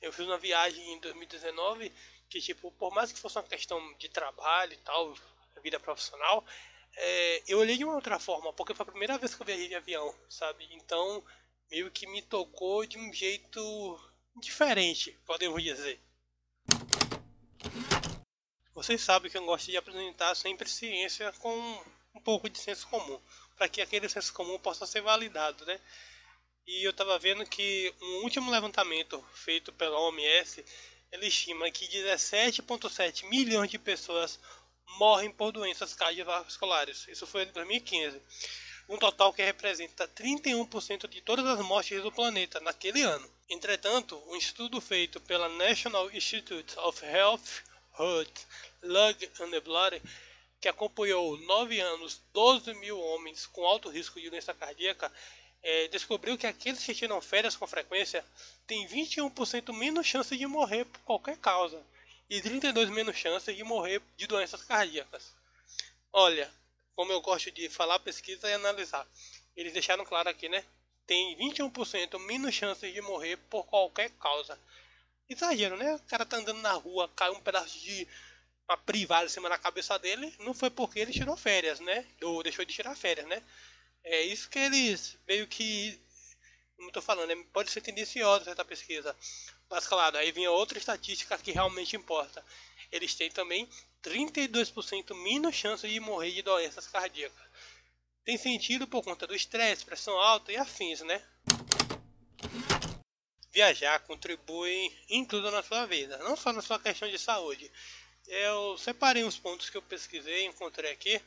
Eu 0.02 0.12
fiz 0.12 0.26
uma 0.26 0.38
viagem 0.38 0.94
em 0.94 1.00
2019 1.00 1.94
que 2.36 2.42
tipo, 2.42 2.70
por 2.72 2.94
mais 2.94 3.14
que 3.14 3.20
fosse 3.20 3.38
uma 3.38 3.44
questão 3.44 3.80
de 3.94 4.10
trabalho 4.10 4.74
e 4.74 4.78
tal, 4.78 5.16
vida 5.64 5.80
profissional, 5.80 6.44
é, 6.98 7.44
eu 7.48 7.60
olhei 7.60 7.78
de 7.78 7.86
uma 7.86 7.96
outra 7.96 8.20
forma, 8.20 8.52
porque 8.52 8.74
foi 8.74 8.84
a 8.84 8.92
primeira 8.92 9.18
vez 9.18 9.34
que 9.34 9.42
eu 9.42 9.46
viajei 9.46 9.70
de 9.70 9.76
avião, 9.76 10.14
sabe? 10.28 10.68
Então, 10.72 11.24
meio 11.72 11.90
que 11.90 12.06
me 12.06 12.22
tocou 12.22 12.86
de 12.86 12.98
um 12.98 13.14
jeito 13.14 13.98
diferente, 14.36 15.18
podemos 15.26 15.64
dizer. 15.64 15.98
Vocês 18.74 19.02
sabem 19.02 19.32
que 19.32 19.38
eu 19.38 19.46
gosto 19.46 19.72
de 19.72 19.78
apresentar 19.78 20.36
sempre 20.36 20.68
ciência 20.68 21.32
com 21.40 21.58
um 22.14 22.20
pouco 22.20 22.50
de 22.50 22.60
senso 22.60 22.86
comum, 22.90 23.18
para 23.56 23.70
que 23.70 23.82
aquele 23.82 24.10
senso 24.10 24.34
comum 24.34 24.60
possa 24.60 24.86
ser 24.86 25.00
validado, 25.00 25.66
né? 25.66 25.80
E 26.68 26.84
eu 26.84 26.92
estava 26.92 27.18
vendo 27.18 27.46
que 27.46 27.94
um 28.02 28.24
último 28.24 28.52
levantamento 28.52 29.24
feito 29.34 29.72
pela 29.72 29.98
OMS, 30.00 30.66
ele 31.12 31.28
estima 31.28 31.70
que 31.72 31.88
17,7 31.88 33.28
milhões 33.30 33.70
de 33.70 33.80
pessoas 33.80 34.40
morrem 34.98 35.32
por 35.32 35.52
doenças 35.52 35.94
cardiovasculares. 35.94 37.08
Isso 37.08 37.26
foi 37.26 37.44
em 37.44 37.52
2015. 37.52 38.22
Um 38.88 38.98
total 38.98 39.34
que 39.34 39.44
representa 39.44 40.08
31% 40.08 41.08
de 41.08 41.22
todas 41.22 41.46
as 41.46 41.66
mortes 41.66 42.02
do 42.02 42.12
planeta 42.12 42.60
naquele 42.60 43.02
ano. 43.02 43.30
Entretanto, 43.50 44.22
um 44.28 44.36
estudo 44.36 44.80
feito 44.80 45.20
pela 45.22 45.50
National 45.50 46.12
Institute 46.12 46.78
of 46.80 47.04
Health, 47.04 47.64
Heart, 48.00 48.42
Lung 48.84 49.16
and 49.40 49.62
Blood, 49.62 50.02
que 50.62 50.68
acompanhou 50.68 51.38
9 51.38 51.80
anos 51.80 52.22
12 52.34 52.74
mil 52.76 53.00
homens 53.00 53.46
com 53.46 53.66
alto 53.66 53.90
risco 53.90 54.20
de 54.20 54.30
doença 54.30 54.54
cardíaca, 54.54 55.12
é, 55.66 55.88
descobriu 55.90 56.38
que 56.38 56.48
aqueles 56.48 56.84
que 56.84 56.96
tiram 56.96 57.20
férias 57.20 57.58
com 57.58 57.68
frequência 57.68 58.24
têm 58.66 58.88
21% 58.88 59.74
menos 59.74 60.08
chance 60.08 60.38
de 60.38 60.48
morrer 60.48 60.86
por 60.86 61.02
qualquer 61.02 61.38
causa 61.38 61.82
e 62.30 62.42
32 62.42 62.90
menos 62.90 63.18
chances 63.18 63.54
de 63.56 63.64
morrer 63.64 64.02
de 64.16 64.28
doenças 64.28 64.64
cardíacas. 64.64 65.34
Olha, 66.14 66.50
como 66.96 67.12
eu 67.12 67.20
gosto 67.20 67.52
de 67.52 67.68
falar, 67.68 68.00
pesquisa 68.00 68.50
e 68.50 68.54
analisar. 68.54 69.06
Eles 69.58 69.74
deixaram 69.74 70.06
claro 70.06 70.30
aqui, 70.30 70.48
né? 70.48 70.64
tem 71.06 71.38
21% 71.38 72.20
menos 72.20 72.54
chances 72.54 72.94
de 72.94 73.02
morrer 73.02 73.38
por 73.50 73.66
qualquer 73.66 74.10
causa. 74.12 74.60
Exagero, 75.30 75.78
né? 75.78 75.96
O 75.96 76.00
cara 76.00 76.26
tá 76.26 76.38
andando 76.38 76.62
na 76.62 76.74
rua, 76.74 77.10
cai 77.16 77.30
um 77.32 77.40
pedaço 77.40 77.80
de 77.80 78.08
uma 78.68 78.78
privada 78.78 79.26
em 79.26 79.30
cima 79.30 79.50
da 79.50 79.58
cabeça 79.58 79.98
dele, 80.00 80.34
não 80.40 80.54
foi 80.54 80.70
porque 80.70 81.00
ele 81.00 81.12
tirou 81.12 81.38
férias, 81.38 81.80
né? 81.80 82.06
Ou 82.22 82.42
deixou 82.42 82.66
de 82.66 82.74
tirar 82.74 82.96
férias, 82.96 83.28
né? 83.28 83.42
É 84.06 84.22
isso 84.22 84.50
que 84.50 84.60
eles 84.60 85.18
meio 85.28 85.48
que. 85.48 86.00
Eu 86.80 86.92
tô 86.92 87.02
falando, 87.02 87.28
né? 87.28 87.44
pode 87.52 87.70
ser 87.72 87.82
tendenciosa 87.82 88.52
essa 88.52 88.64
pesquisa. 88.64 89.16
Mas 89.70 89.88
claro, 89.88 90.18
aí 90.18 90.32
vem 90.32 90.48
outra 90.48 90.78
estatística 90.78 91.38
que 91.38 91.52
realmente 91.52 91.96
importa. 91.96 92.46
Eles 92.92 93.14
têm 93.16 93.30
também 93.30 93.68
32% 94.02 95.14
menos 95.24 95.56
chances 95.56 95.92
de 95.92 96.00
morrer 96.00 96.32
de 96.32 96.42
doenças 96.42 96.88
cardíacas 96.88 97.46
tem 98.26 98.38
sentido 98.38 98.88
por 98.88 99.04
conta 99.04 99.28
do 99.28 99.36
estresse, 99.36 99.86
pressão 99.86 100.20
alta 100.20 100.52
e 100.52 100.58
afins, 100.58 101.02
né? 101.02 101.22
Viajar 103.52 104.00
contribui 104.00 104.92
em 105.08 105.24
tudo 105.24 105.52
na 105.52 105.62
sua 105.62 105.86
vida, 105.86 106.18
não 106.18 106.36
só 106.36 106.52
na 106.52 106.62
sua 106.62 106.80
questão 106.80 107.08
de 107.08 107.20
saúde. 107.20 107.72
Eu 108.28 108.78
separei 108.80 109.24
uns 109.24 109.38
pontos 109.38 109.70
que 109.70 109.78
eu 109.78 109.82
pesquisei 109.82 110.44
e 110.44 110.48
encontrei 110.48 110.92
aqui 110.92 111.22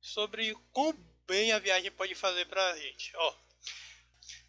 sobre 0.00 0.56
como 0.72 0.98
bem 1.30 1.52
a 1.52 1.58
viagem 1.58 1.90
pode 1.92 2.14
fazer 2.14 2.46
pra 2.46 2.76
gente. 2.76 3.12
Ó, 3.16 3.34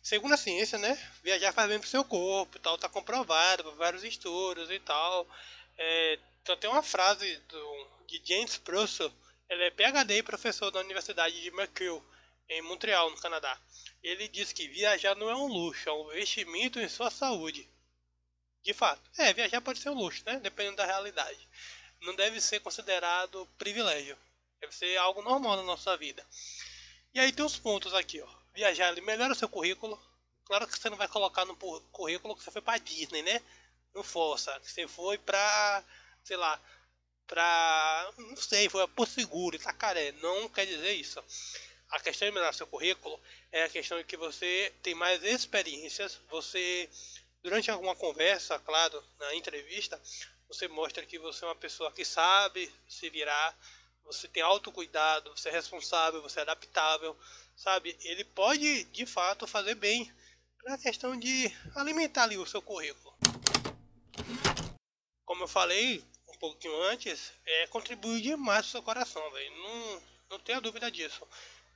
segundo 0.01 0.33
a 0.33 0.38
ciência, 0.38 0.77
né, 0.77 0.97
viajar 1.23 1.53
faz 1.53 1.69
bem 1.69 1.79
pro 1.79 1.88
seu 1.88 2.03
corpo, 2.03 2.59
tal, 2.59 2.77
tá 2.77 2.89
comprovado 2.89 3.63
por 3.63 3.75
vários 3.75 4.03
estudos 4.03 4.69
e 4.69 4.79
tal. 4.79 5.27
É, 5.77 6.19
então 6.41 6.57
tem 6.57 6.69
uma 6.69 6.83
frase 6.83 7.38
do, 7.47 7.88
de 8.07 8.21
James 8.25 8.57
Purcell 8.57 9.11
ele 9.51 9.65
é 9.65 9.69
PhD 9.69 10.19
e 10.19 10.23
professor 10.23 10.71
da 10.71 10.79
Universidade 10.79 11.41
de 11.41 11.50
McGill, 11.50 12.01
em 12.47 12.61
Montreal, 12.61 13.09
no 13.09 13.19
Canadá. 13.19 13.59
Ele 14.01 14.29
diz 14.29 14.53
que 14.53 14.65
viajar 14.69 15.13
não 15.13 15.29
é 15.29 15.35
um 15.35 15.47
luxo, 15.47 15.89
é 15.89 15.91
um 15.91 16.09
investimento 16.13 16.79
em 16.79 16.88
sua 16.88 17.11
saúde. 17.11 17.69
De 18.63 18.73
fato, 18.73 19.01
é, 19.17 19.33
viajar 19.33 19.59
pode 19.59 19.79
ser 19.79 19.89
um 19.89 19.93
luxo, 19.93 20.23
né? 20.25 20.39
Dependendo 20.39 20.77
da 20.77 20.85
realidade. 20.85 21.50
Não 22.00 22.15
deve 22.15 22.39
ser 22.39 22.61
considerado 22.61 23.45
privilégio. 23.57 24.17
Deve 24.61 24.73
ser 24.73 24.95
algo 24.95 25.21
normal 25.21 25.57
na 25.57 25.63
nossa 25.63 25.97
vida. 25.97 26.25
E 27.13 27.20
aí 27.20 27.32
tem 27.32 27.46
os 27.46 27.58
pontos 27.58 27.94
aqui, 27.94 28.22
ó. 28.22 28.27
Viajar 28.53 28.94
melhora 29.01 29.34
o 29.34 29.36
seu 29.36 29.50
currículo. 29.50 30.01
Claro 30.46 30.68
que 30.68 30.77
você 30.77 30.89
não 30.89 30.98
vai 30.98 31.08
colocar 31.08 31.46
no 31.46 31.56
currículo 31.91 32.36
que 32.36 32.44
você 32.44 32.51
foi 32.51 32.62
para 32.62 32.77
Disney, 32.77 33.22
né? 33.22 33.41
Não 33.94 34.03
força. 34.03 34.58
Que 34.62 34.72
você 34.72 34.88
foi 34.88 35.18
pra, 35.18 35.84
sei 36.24 36.38
lá, 36.38 36.60
pra. 37.27 38.12
não 38.18 38.36
sei, 38.38 38.70
foi 38.70 38.88
por 38.89 39.08
seguro, 39.08 39.56
Itacaré. 39.56 40.13
Não 40.13 40.48
quer 40.50 40.65
dizer 40.65 40.94
isso. 40.94 41.22
A 41.89 42.00
questão 42.00 42.27
de 42.27 42.34
melhorar 42.34 42.53
seu 42.53 42.68
currículo 42.68 43.20
é 43.51 43.63
a 43.63 43.70
questão 43.70 43.98
de 43.98 44.06
que 44.06 44.15
você 44.15 44.74
tem 44.82 44.96
mais 44.96 45.22
experiências, 45.24 46.22
você, 46.30 46.89
durante 47.44 47.70
alguma 47.70 47.96
conversa, 47.96 48.58
claro, 48.60 49.03
na 49.20 49.36
entrevista, 49.36 50.01
você 50.48 50.70
mostra 50.70 51.06
que 51.06 51.20
você 51.20 51.44
é 51.44 51.48
uma 51.50 51.56
pessoa 51.56 51.91
que 51.91 52.06
sabe 52.06 52.74
se 52.88 53.10
virar, 53.10 53.58
você 54.05 54.27
tem 54.27 54.43
autocuidado, 54.43 55.31
você 55.36 55.50
é 55.50 55.51
responsável, 55.51 56.22
você 56.22 56.39
é 56.39 56.41
adaptável, 56.43 57.17
sabe? 57.55 57.98
Ele 58.01 58.24
pode, 58.24 58.84
de 58.86 59.05
fato, 59.05 59.48
fazer 59.48 59.75
bem 59.75 60.12
para 60.58 60.75
a 60.75 60.77
questão 60.77 61.17
de 61.17 61.51
alimentar 61.75 62.24
ali 62.24 62.38
o 62.38 62.46
seu 62.46 62.62
currículo. 62.62 63.15
Como 65.25 65.43
eu 65.43 65.48
falei 65.48 66.03
um 66.27 66.38
pouquinho 66.38 66.79
antes, 66.84 67.31
é 67.46 67.67
contribuir 67.67 68.22
demais 68.22 68.63
pro 68.63 68.72
seu 68.72 68.84
coração, 68.84 69.31
velho. 69.31 69.58
Não, 69.58 70.03
não 70.31 70.39
tenha 70.39 70.62
dúvida 70.62 70.91
disso. 70.91 71.27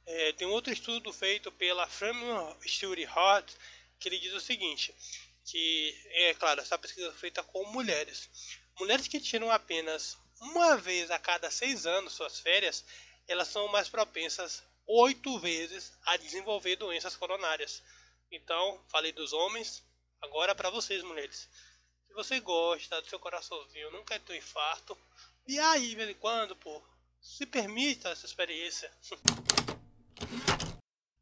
É, 0.05 0.34
tem 0.34 0.48
outro 0.48 0.72
estudo 0.72 1.12
feito 1.12 1.51
pela 1.53 1.88
Framingham 1.88 2.55
Study 2.62 3.03
Heart 3.03 3.53
que 4.00 4.10
ele 4.10 4.20
diz 4.20 4.34
o 4.34 4.39
seguinte, 4.39 4.94
que 5.46 5.96
é 6.10 6.34
claro, 6.34 6.62
essa 6.62 6.77
pesquisa 6.77 7.10
foi 7.12 7.20
feita 7.20 7.44
com 7.44 7.65
mulheres. 7.72 8.29
Mulheres 8.79 9.08
que 9.08 9.20
tiram 9.20 9.50
apenas 9.50 10.17
uma 10.42 10.77
vez 10.77 11.12
a 11.12 11.20
cada 11.20 11.50
seis 11.50 11.86
anos 11.86 12.13
suas 12.13 12.39
férias, 12.39 12.84
elas 13.27 13.48
são 13.48 13.68
mais 13.70 13.89
propensas 13.89 14.63
oito 14.88 15.39
vezes 15.39 15.92
a 16.06 16.18
desenvolver 16.18 16.75
doenças 16.75 17.15
coronárias. 17.15 17.82
Então, 18.32 18.84
falei 18.89 19.12
dos 19.12 19.34
homens, 19.34 19.84
agora 20.22 20.54
para 20.54 20.70
vocês 20.70 21.04
mulheres. 21.04 21.50
Se 22.08 22.13
você 22.13 22.39
gosta 22.39 23.01
do 23.01 23.08
seu 23.08 23.20
coraçãozinho, 23.20 23.92
não 23.92 24.04
quer 24.04 24.20
ter 24.20 24.34
um 24.34 24.38
infarto, 24.38 24.98
e 25.48 25.60
aí, 25.60 25.89
de 25.89 25.96
vez 25.96 26.10
em 26.10 26.15
quando, 26.15 26.56
pô, 26.56 26.82
se 27.22 27.46
permita 27.46 28.10
essa 28.10 28.25
experiência. 28.25 28.92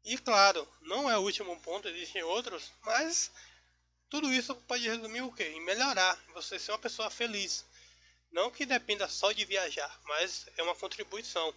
E 0.06 0.18
claro, 0.18 0.68
não 0.82 1.10
é 1.10 1.16
o 1.16 1.22
último 1.22 1.58
ponto, 1.62 1.88
existem 1.88 2.22
outros, 2.22 2.70
mas 2.82 3.32
tudo 4.10 4.30
isso 4.30 4.54
pode 4.54 4.86
resumir 4.86 5.22
o 5.22 5.32
quê? 5.32 5.44
Em 5.44 5.64
melhorar, 5.64 6.22
você 6.34 6.58
ser 6.58 6.72
uma 6.72 6.78
pessoa 6.78 7.08
feliz. 7.08 7.64
Não 8.34 8.50
que 8.50 8.66
dependa 8.66 9.08
só 9.08 9.30
de 9.30 9.44
viajar, 9.44 10.00
mas 10.06 10.48
é 10.56 10.62
uma 10.64 10.74
contribuição. 10.74 11.54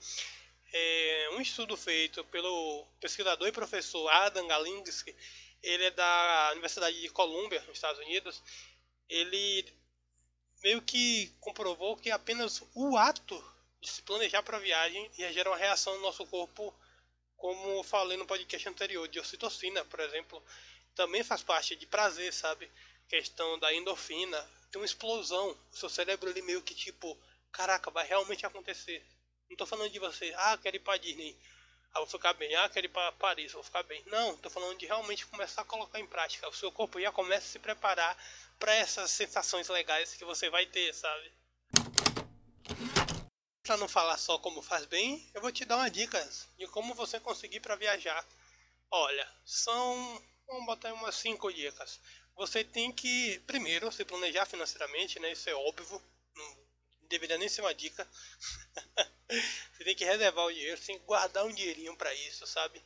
É 0.72 1.30
um 1.32 1.42
estudo 1.42 1.76
feito 1.76 2.24
pelo 2.26 2.86
pesquisador 3.00 3.48
e 3.48 3.52
professor 3.52 4.08
Adam 4.10 4.46
Galinsky, 4.48 5.16
ele 5.64 5.86
é 5.86 5.92
da 5.92 6.50
Universidade 6.52 7.02
de 7.02 7.10
Columbia, 7.10 7.60
nos 7.62 7.78
Estados 7.78 8.00
Unidos. 8.02 8.44
Ele 9.10 9.66
meio 10.62 10.80
que 10.84 11.36
comprovou 11.40 11.98
que 11.98 12.12
apenas 12.12 12.62
o 12.76 12.96
ato 12.96 13.44
de 13.82 13.90
se 13.90 14.04
planejar 14.04 14.44
para 14.44 14.58
a 14.58 14.62
viagem 14.62 15.10
ia 15.18 15.34
gerar 15.34 15.50
uma 15.50 15.58
reação 15.58 15.96
no 15.96 16.04
nosso 16.04 16.28
corpo 16.28 16.72
como 17.36 17.84
falei 17.84 18.18
no 18.18 18.28
podcast 18.28 18.70
anterior, 18.70 19.08
de 19.08 19.20
ocitocina, 19.20 19.84
por 19.86 20.00
exemplo, 20.00 20.44
também 20.94 21.24
faz 21.24 21.42
parte 21.42 21.76
de 21.76 21.88
prazer, 21.88 22.32
sabe? 22.32 22.70
Questão 23.08 23.58
da 23.58 23.74
endorfina, 23.74 24.48
tem 24.72 24.82
uma 24.82 24.86
explosão. 24.86 25.58
O 25.72 25.76
seu 25.76 25.90
cérebro 25.90 26.30
ele 26.30 26.42
meio 26.42 26.62
que 26.62 26.76
tipo, 26.76 27.18
caraca, 27.52 27.92
vai 27.92 28.06
realmente 28.06 28.46
acontecer. 28.46 29.06
Não 29.50 29.58
tô 29.58 29.66
falando 29.66 29.92
de 29.92 30.00
você, 30.00 30.34
ah, 30.38 30.58
quero 30.58 30.76
ir 30.76 30.80
pra 30.80 30.98
Disney, 30.98 31.38
ah, 31.94 32.00
vou 32.00 32.08
ficar 32.08 32.34
bem, 32.34 32.54
ah, 32.56 32.70
quero 32.70 32.86
ir 32.86 32.90
pra 32.90 33.12
Paris, 33.14 33.54
vou 33.54 33.64
ficar 33.64 33.84
bem. 33.84 34.04
Não, 34.08 34.36
tô 34.38 34.50
falando 34.50 34.78
de 34.78 34.86
realmente 34.86 35.26
começar 35.26 35.62
a 35.62 35.66
colocar 35.66 36.00
em 36.00 36.08
prática. 36.08 36.50
O 36.50 36.54
seu 36.54 36.72
corpo 36.72 37.00
já 37.00 37.12
começa 37.12 37.46
a 37.46 37.50
se 37.50 37.60
preparar 37.60 38.18
para 38.60 38.74
essas 38.74 39.12
sensações 39.12 39.68
legais 39.70 40.14
que 40.14 40.26
você 40.26 40.50
vai 40.50 40.66
ter, 40.66 40.94
sabe? 40.94 41.32
para 43.68 43.76
não 43.76 43.88
falar 43.90 44.18
só 44.18 44.40
como 44.40 44.62
faz 44.62 44.86
bem, 44.86 45.30
eu 45.34 45.42
vou 45.42 45.52
te 45.52 45.66
dar 45.66 45.76
uma 45.76 45.92
dica 45.92 46.18
de 46.58 46.66
como 46.68 46.94
você 46.94 47.20
conseguir 47.20 47.60
para 47.60 47.76
viajar. 47.76 48.26
Olha, 48.90 49.30
são, 49.44 50.24
vamos 50.48 50.66
botar 50.66 50.94
umas 50.94 51.16
5 51.16 51.52
dicas. 51.52 52.00
Você 52.38 52.64
tem 52.64 52.92
que, 52.92 53.40
primeiro, 53.48 53.92
se 53.92 54.06
planejar 54.06 54.46
financeiramente, 54.46 55.20
né? 55.20 55.32
Isso 55.32 55.50
é 55.50 55.56
óbvio, 55.56 56.02
não 56.36 56.58
deveria 57.10 57.38
nem 57.38 57.50
ser 57.50 57.62
uma 57.62 57.74
dica. 57.74 58.08
você 59.74 59.84
tem 59.84 59.96
que 59.96 60.06
reservar 60.06 60.46
o 60.46 60.54
dinheiro, 60.54 60.78
você 60.78 60.88
tem 60.88 61.00
que 61.00 61.06
guardar 61.06 61.46
um 61.46 61.54
dinheirinho 61.54 61.96
para 61.98 62.14
isso, 62.14 62.46
sabe? 62.46 62.84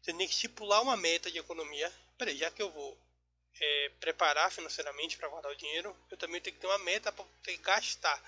Você 0.00 0.12
tem 0.12 0.26
que 0.26 0.34
estipular 0.34 0.82
uma 0.82 0.96
meta 0.96 1.30
de 1.30 1.38
economia. 1.38 1.92
Peraí, 2.18 2.36
já 2.36 2.50
que 2.50 2.62
eu 2.62 2.70
vou 2.70 2.98
é, 3.60 3.92
preparar 4.00 4.52
financeiramente 4.52 5.16
para 5.16 5.28
guardar 5.28 5.50
o 5.50 5.56
dinheiro, 5.56 5.96
eu 6.10 6.16
também 6.16 6.40
tenho 6.40 6.54
que 6.54 6.60
ter 6.60 6.66
uma 6.66 6.78
meta 6.78 7.10
para 7.10 7.24
poder 7.24 7.56
gastar 7.58 8.22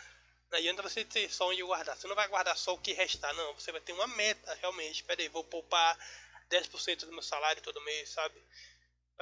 não 0.53 0.59
adianta 0.59 0.83
você 0.83 1.03
ter 1.03 1.33
só 1.33 1.49
onde 1.49 1.63
guardar. 1.63 1.97
Você 1.97 2.07
não 2.07 2.15
vai 2.15 2.29
guardar 2.29 2.55
só 2.59 2.75
o 2.75 2.79
que 2.79 2.93
restar, 2.93 3.33
não. 3.35 3.55
Você 3.55 3.73
vai 3.73 3.81
ter 3.81 3.95
uma 3.95 4.07
meta, 4.07 4.53
realmente. 4.57 5.03
Pera 5.03 5.23
aí, 5.23 5.29
vou 5.29 5.43
poupar 5.43 5.99
10% 6.51 7.07
do 7.07 7.13
meu 7.13 7.23
salário 7.23 7.63
todo 7.63 7.81
mês, 7.81 8.11
sabe? 8.11 8.39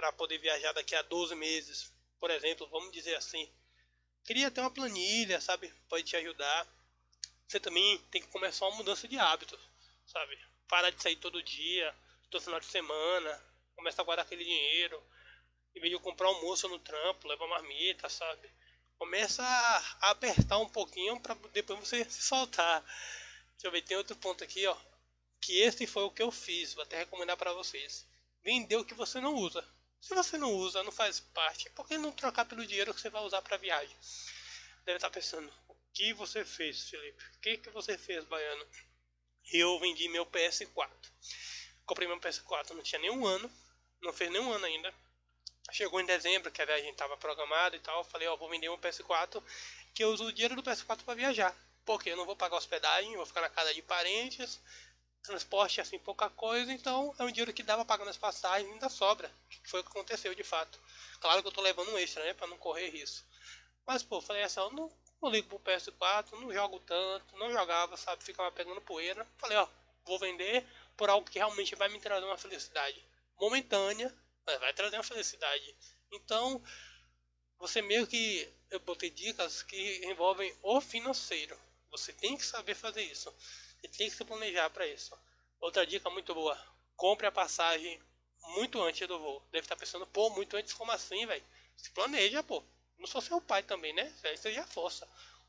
Para 0.00 0.12
poder 0.14 0.38
viajar 0.38 0.72
daqui 0.72 0.94
a 0.94 1.02
12 1.02 1.34
meses. 1.34 1.92
Por 2.18 2.30
exemplo, 2.30 2.66
vamos 2.70 2.90
dizer 2.90 3.14
assim. 3.16 3.46
Queria 4.24 4.50
ter 4.50 4.62
uma 4.62 4.70
planilha, 4.70 5.42
sabe? 5.42 5.70
Pode 5.90 6.04
te 6.04 6.16
ajudar. 6.16 6.66
Você 7.46 7.60
também 7.60 7.98
tem 8.10 8.22
que 8.22 8.28
começar 8.28 8.66
uma 8.66 8.78
mudança 8.78 9.06
de 9.06 9.18
hábitos, 9.18 9.60
sabe? 10.06 10.38
Parar 10.66 10.88
de 10.88 11.02
sair 11.02 11.16
todo 11.16 11.42
dia, 11.42 11.94
todo 12.30 12.42
final 12.42 12.60
de 12.60 12.64
semana. 12.64 13.44
Começa 13.76 14.00
a 14.00 14.04
guardar 14.06 14.24
aquele 14.24 14.42
dinheiro. 14.42 15.06
Em 15.76 15.80
vez 15.80 15.92
de 15.92 16.00
comprar 16.00 16.28
almoço 16.28 16.66
no 16.66 16.78
trampo, 16.78 17.28
leva 17.28 17.46
marmita, 17.46 18.08
sabe? 18.08 18.50
começa 19.00 19.42
a 19.42 20.10
apertar 20.10 20.58
um 20.58 20.68
pouquinho 20.68 21.18
para 21.20 21.34
depois 21.54 21.78
você 21.78 22.04
se 22.04 22.22
soltar. 22.22 22.82
Deixa 23.52 23.66
eu 23.66 23.70
ver, 23.70 23.82
tem 23.82 23.96
outro 23.96 24.14
ponto 24.16 24.44
aqui, 24.44 24.66
ó. 24.66 24.76
Que 25.40 25.58
esse 25.60 25.86
foi 25.86 26.04
o 26.04 26.10
que 26.10 26.22
eu 26.22 26.30
fiz, 26.30 26.74
vou 26.74 26.82
até 26.82 26.98
recomendar 26.98 27.36
para 27.38 27.54
vocês. 27.54 28.06
Vender 28.42 28.76
o 28.76 28.84
que 28.84 28.92
você 28.92 29.18
não 29.18 29.34
usa. 29.34 29.66
Se 30.00 30.14
você 30.14 30.38
não 30.38 30.52
usa, 30.54 30.82
não 30.82 30.90
faz 30.90 31.20
parte, 31.20 31.68
por 31.70 31.86
que 31.86 31.98
não 31.98 32.10
trocar 32.10 32.46
pelo 32.46 32.66
dinheiro 32.66 32.94
que 32.94 33.00
você 33.00 33.10
vai 33.10 33.22
usar 33.22 33.42
para 33.42 33.58
viagem? 33.58 33.96
Deve 34.84 34.96
estar 34.96 35.10
pensando, 35.10 35.52
o 35.68 35.76
que 35.92 36.14
você 36.14 36.44
fez, 36.44 36.88
Felipe? 36.88 37.22
O 37.36 37.40
que, 37.40 37.58
que 37.58 37.70
você 37.70 37.98
fez, 37.98 38.24
Baiano? 38.24 38.66
Eu 39.52 39.78
vendi 39.78 40.08
meu 40.08 40.24
PS4. 40.24 40.90
Comprei 41.84 42.08
meu 42.08 42.18
PS4, 42.18 42.70
não 42.70 42.82
tinha 42.82 43.00
nenhum 43.00 43.26
ano, 43.26 43.50
não 44.00 44.12
fez 44.12 44.30
nenhum 44.30 44.50
ano 44.52 44.64
ainda. 44.64 44.94
Chegou 45.70 46.00
em 46.00 46.06
dezembro, 46.06 46.50
que 46.50 46.62
a 46.62 46.64
viagem 46.64 46.90
estava 46.90 47.16
programada 47.16 47.76
e 47.76 47.80
tal. 47.80 48.02
Falei, 48.04 48.26
ó, 48.26 48.36
vou 48.36 48.48
vender 48.48 48.70
um 48.70 48.78
PS4, 48.78 49.42
que 49.94 50.02
eu 50.02 50.10
uso 50.10 50.24
o 50.24 50.32
dinheiro 50.32 50.56
do 50.56 50.62
PS4 50.62 51.04
para 51.04 51.14
viajar. 51.14 51.54
Porque 51.84 52.10
eu 52.10 52.16
não 52.16 52.26
vou 52.26 52.36
pagar 52.36 52.56
hospedagem, 52.56 53.16
vou 53.16 53.26
ficar 53.26 53.42
na 53.42 53.50
casa 53.50 53.74
de 53.74 53.82
parentes, 53.82 54.60
transporte 55.22 55.80
assim, 55.80 55.98
pouca 55.98 56.28
coisa. 56.30 56.72
Então 56.72 57.14
é 57.18 57.24
um 57.24 57.30
dinheiro 57.30 57.52
que 57.52 57.62
dava 57.62 57.84
pagando 57.84 58.10
as 58.10 58.16
passagens 58.16 58.70
ainda 58.70 58.88
sobra. 58.88 59.30
Que 59.48 59.70
foi 59.70 59.80
o 59.80 59.84
que 59.84 59.90
aconteceu 59.90 60.34
de 60.34 60.44
fato. 60.44 60.78
Claro 61.20 61.42
que 61.42 61.48
eu 61.48 61.52
tô 61.52 61.60
levando 61.60 61.90
um 61.90 61.98
extra, 61.98 62.24
né, 62.24 62.34
para 62.34 62.46
não 62.46 62.58
correr 62.58 62.90
risco. 62.90 63.26
Mas, 63.86 64.02
pô, 64.02 64.20
falei 64.20 64.42
assim, 64.42 64.60
ó, 64.60 64.70
não, 64.70 64.90
não 65.20 65.30
ligo 65.30 65.48
pro 65.48 65.72
PS4, 65.72 66.32
não 66.32 66.52
jogo 66.52 66.78
tanto, 66.80 67.36
não 67.36 67.50
jogava, 67.50 67.96
sabe, 67.96 68.22
ficava 68.22 68.52
pegando 68.52 68.80
poeira. 68.80 69.26
Falei, 69.38 69.58
ó, 69.58 69.66
vou 70.04 70.18
vender 70.18 70.66
por 70.96 71.10
algo 71.10 71.28
que 71.28 71.38
realmente 71.38 71.74
vai 71.74 71.88
me 71.88 71.98
trazer 71.98 72.24
uma 72.24 72.38
felicidade 72.38 73.02
momentânea 73.40 74.14
vai 74.58 74.72
trazer 74.74 74.96
uma 74.96 75.02
felicidade. 75.02 75.76
Então, 76.12 76.62
você 77.58 77.80
meio 77.80 78.06
que 78.06 78.52
eu 78.70 78.80
botei 78.80 79.10
dicas 79.10 79.62
que 79.62 80.06
envolvem 80.06 80.54
o 80.62 80.80
financeiro. 80.80 81.56
Você 81.90 82.12
tem 82.12 82.36
que 82.36 82.44
saber 82.44 82.74
fazer 82.74 83.02
isso. 83.02 83.32
E 83.82 83.88
tem 83.88 84.08
que 84.08 84.16
se 84.16 84.24
planejar 84.24 84.70
para 84.70 84.86
isso. 84.86 85.16
Outra 85.60 85.86
dica 85.86 86.08
muito 86.10 86.34
boa: 86.34 86.58
compre 86.96 87.26
a 87.26 87.32
passagem 87.32 88.00
muito 88.54 88.80
antes 88.82 89.06
do 89.06 89.18
voo. 89.18 89.40
Deve 89.50 89.64
estar 89.64 89.76
pensando, 89.76 90.06
pô, 90.06 90.30
muito 90.30 90.56
antes 90.56 90.72
como 90.72 90.92
assim, 90.92 91.26
velho? 91.26 91.44
Se 91.76 91.90
planeja, 91.90 92.42
pô. 92.42 92.62
Não 92.98 93.06
sou 93.06 93.20
seu 93.20 93.40
pai 93.40 93.62
também, 93.62 93.92
né? 93.94 94.12
Isso 94.34 94.50
já 94.52 94.66
força. 94.66 95.08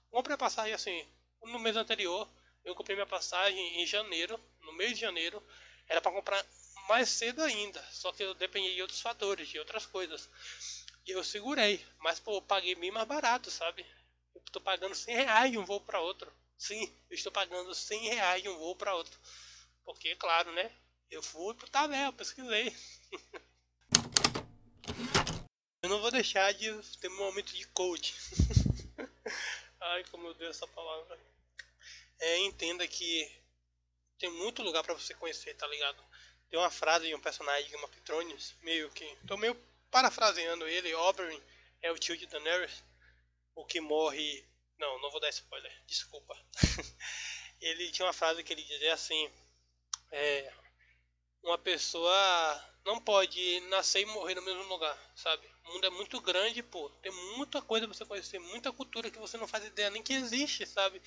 Compre 0.10 0.34
a 0.34 0.38
passagem 0.38 0.74
assim. 0.74 1.08
No 1.44 1.60
mês 1.60 1.76
anterior, 1.76 2.30
eu 2.64 2.76
comprei 2.76 2.96
minha 2.96 3.08
passagem 3.08 3.82
em 3.82 3.86
janeiro, 3.86 4.40
no 4.62 4.74
mês 4.74 4.94
de 4.94 5.02
janeiro. 5.02 5.42
Era 5.88 6.00
para 6.00 6.12
comprar 6.12 6.46
mais 6.88 7.10
cedo 7.10 7.42
ainda. 7.42 7.82
Só 7.92 8.12
que 8.12 8.24
eu 8.24 8.34
dependia 8.34 8.74
de 8.74 8.82
outros 8.82 9.02
fatores, 9.02 9.50
de 9.50 9.60
outras 9.60 9.86
coisas. 9.86 10.30
E 11.06 11.12
eu 11.12 11.24
segurei. 11.24 11.86
Mas, 12.00 12.20
pô, 12.20 12.36
eu 12.36 12.42
paguei 12.42 12.76
bem 12.76 12.92
mais 12.92 13.08
barato, 13.08 13.50
sabe? 13.50 13.86
Eu 14.34 14.42
tô 14.52 14.62
pagando 14.62 14.96
100 14.96 15.16
reais 15.16 15.52
de 15.52 15.58
um 15.58 15.66
voo 15.66 15.82
para 15.82 16.00
outro. 16.00 16.32
Sim, 16.62 16.96
eu 17.10 17.16
estou 17.16 17.32
pagando 17.32 17.74
100 17.74 18.10
reais 18.10 18.44
de 18.44 18.48
um 18.48 18.56
voo 18.56 18.76
para 18.76 18.94
outro. 18.94 19.20
Porque, 19.84 20.16
claro, 20.16 20.52
né? 20.52 20.72
Eu 21.10 21.24
fui 21.24 21.56
pro 21.56 21.68
tabela, 21.68 22.14
pesquisei. 22.14 22.72
eu 25.82 25.90
não 25.90 26.00
vou 26.00 26.12
deixar 26.12 26.54
de 26.54 26.72
ter 27.00 27.08
um 27.08 27.18
momento 27.18 27.52
de 27.52 27.66
coach. 27.70 28.14
Ai, 29.82 30.04
como 30.12 30.28
eu 30.28 30.36
dei 30.36 30.50
essa 30.50 30.68
palavra. 30.68 31.20
É, 32.20 32.38
entenda 32.42 32.88
que 32.88 33.42
tem 34.20 34.30
muito 34.30 34.62
lugar 34.62 34.84
para 34.84 34.94
você 34.94 35.16
conhecer, 35.16 35.56
tá 35.56 35.66
ligado? 35.66 36.06
Tem 36.48 36.60
uma 36.60 36.70
frase 36.70 37.08
de 37.08 37.16
um 37.16 37.20
personagem 37.20 37.72
de 37.72 37.76
of 37.76 38.02
Thrones, 38.02 38.56
meio 38.62 38.88
que. 38.92 39.18
Tô 39.26 39.36
meio 39.36 39.56
parafraseando 39.90 40.68
ele, 40.68 40.94
Oberyn 40.94 41.42
é 41.82 41.92
o 41.92 41.98
tio 41.98 42.16
de 42.16 42.28
Daenerys, 42.28 42.84
o 43.56 43.66
que 43.66 43.82
morre 43.82 44.46
Não, 44.82 45.00
não 45.00 45.12
vou 45.12 45.22
dar 45.22 45.30
spoiler, 45.30 45.72
desculpa. 45.86 46.36
ele 47.62 47.92
tinha 47.92 48.08
uma 48.08 48.14
frase 48.14 48.44
que 48.44 48.52
ele 48.52 48.64
dizia 48.64 48.96
assim: 48.96 49.32
é, 50.12 50.52
uma 51.44 51.56
pessoa 51.60 52.12
não 52.84 53.00
pode 53.00 53.60
nascer 53.70 54.02
e 54.02 54.06
morrer 54.08 54.34
no 54.34 54.42
mesmo 54.42 54.64
lugar, 54.64 54.98
sabe? 55.16 55.48
O 55.66 55.74
mundo 55.74 55.86
é 55.86 55.90
muito 55.92 56.20
grande, 56.20 56.64
pô. 56.64 56.90
Tem 57.04 57.12
muita 57.38 57.62
coisa 57.62 57.88
pra 57.88 57.96
você 57.96 58.04
conhecer, 58.04 58.40
muita 58.40 58.72
cultura 58.74 59.12
que 59.12 59.20
você 59.20 59.38
não 59.38 59.48
faz 59.48 59.64
ideia 59.66 59.92
nem 59.92 60.02
que 60.02 60.14
existe, 60.14 60.66
sabe? 60.66 61.00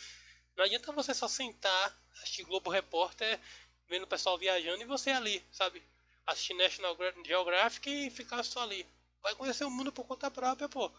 Não 0.56 0.64
adianta 0.64 0.92
você 0.92 1.12
só 1.12 1.26
sentar, 1.26 2.00
assistir 2.18 2.44
Globo 2.44 2.70
Repórter, 2.70 3.40
vendo 3.88 4.04
o 4.04 4.08
pessoal 4.08 4.38
viajando 4.38 4.82
e 4.82 4.86
você 4.86 5.10
ali, 5.10 5.44
sabe? 5.50 5.82
Assistir 6.24 6.54
National 6.54 6.96
Geographic 7.26 7.90
e 7.90 8.08
ficar 8.08 8.44
só 8.44 8.62
ali. 8.62 8.86
Vai 9.20 9.34
conhecer 9.34 9.64
o 9.64 9.70
mundo 9.70 9.92
por 9.92 10.06
conta 10.06 10.30
própria, 10.30 10.68
pô. 10.68 10.92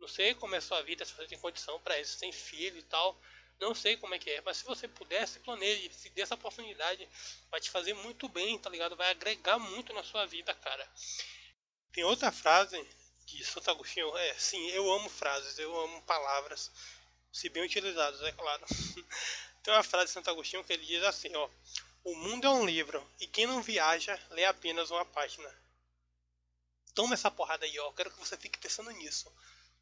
Não 0.00 0.08
sei 0.08 0.34
como 0.34 0.54
é 0.54 0.58
a 0.58 0.62
sua 0.62 0.82
vida, 0.82 1.04
se 1.04 1.12
você 1.12 1.26
tem 1.26 1.38
condição 1.38 1.80
para 1.80 1.98
isso, 1.98 2.18
sem 2.18 2.32
filho 2.32 2.78
e 2.78 2.82
tal. 2.82 3.18
Não 3.60 3.74
sei 3.74 3.96
como 3.96 4.14
é 4.14 4.18
que 4.18 4.30
é, 4.30 4.40
mas 4.40 4.58
se 4.58 4.64
você 4.64 4.86
pudesse, 4.86 5.40
planeje, 5.40 5.90
se 5.92 6.08
dê 6.10 6.22
essa 6.22 6.36
oportunidade, 6.36 7.08
vai 7.50 7.60
te 7.60 7.70
fazer 7.70 7.92
muito 7.94 8.28
bem, 8.28 8.56
tá 8.58 8.70
ligado? 8.70 8.96
Vai 8.96 9.10
agregar 9.10 9.58
muito 9.58 9.92
na 9.92 10.04
sua 10.04 10.26
vida, 10.26 10.54
cara. 10.54 10.88
Tem 11.92 12.04
outra 12.04 12.30
frase 12.30 12.80
de 13.26 13.44
Santo 13.44 13.70
Agostinho, 13.70 14.16
é, 14.16 14.34
sim, 14.34 14.64
eu 14.68 14.90
amo 14.92 15.08
frases, 15.08 15.58
eu 15.58 15.76
amo 15.80 16.00
palavras, 16.02 16.70
se 17.32 17.48
bem 17.48 17.64
utilizadas, 17.64 18.22
é 18.22 18.32
claro. 18.32 18.64
Tem 19.62 19.74
uma 19.74 19.82
frase 19.82 20.06
de 20.06 20.12
Santo 20.12 20.30
Agostinho 20.30 20.64
que 20.64 20.72
ele 20.72 20.86
diz 20.86 21.02
assim, 21.02 21.34
ó: 21.34 21.50
O 22.04 22.14
mundo 22.14 22.46
é 22.46 22.50
um 22.50 22.64
livro 22.64 23.04
e 23.20 23.26
quem 23.26 23.46
não 23.46 23.60
viaja 23.60 24.18
lê 24.30 24.44
apenas 24.44 24.90
uma 24.90 25.04
página. 25.04 25.52
Toma 26.94 27.14
essa 27.14 27.30
porrada 27.30 27.66
aí, 27.66 27.78
ó. 27.80 27.92
Quero 27.92 28.10
que 28.10 28.18
você 28.18 28.36
fique 28.36 28.58
pensando 28.58 28.90
nisso. 28.92 29.30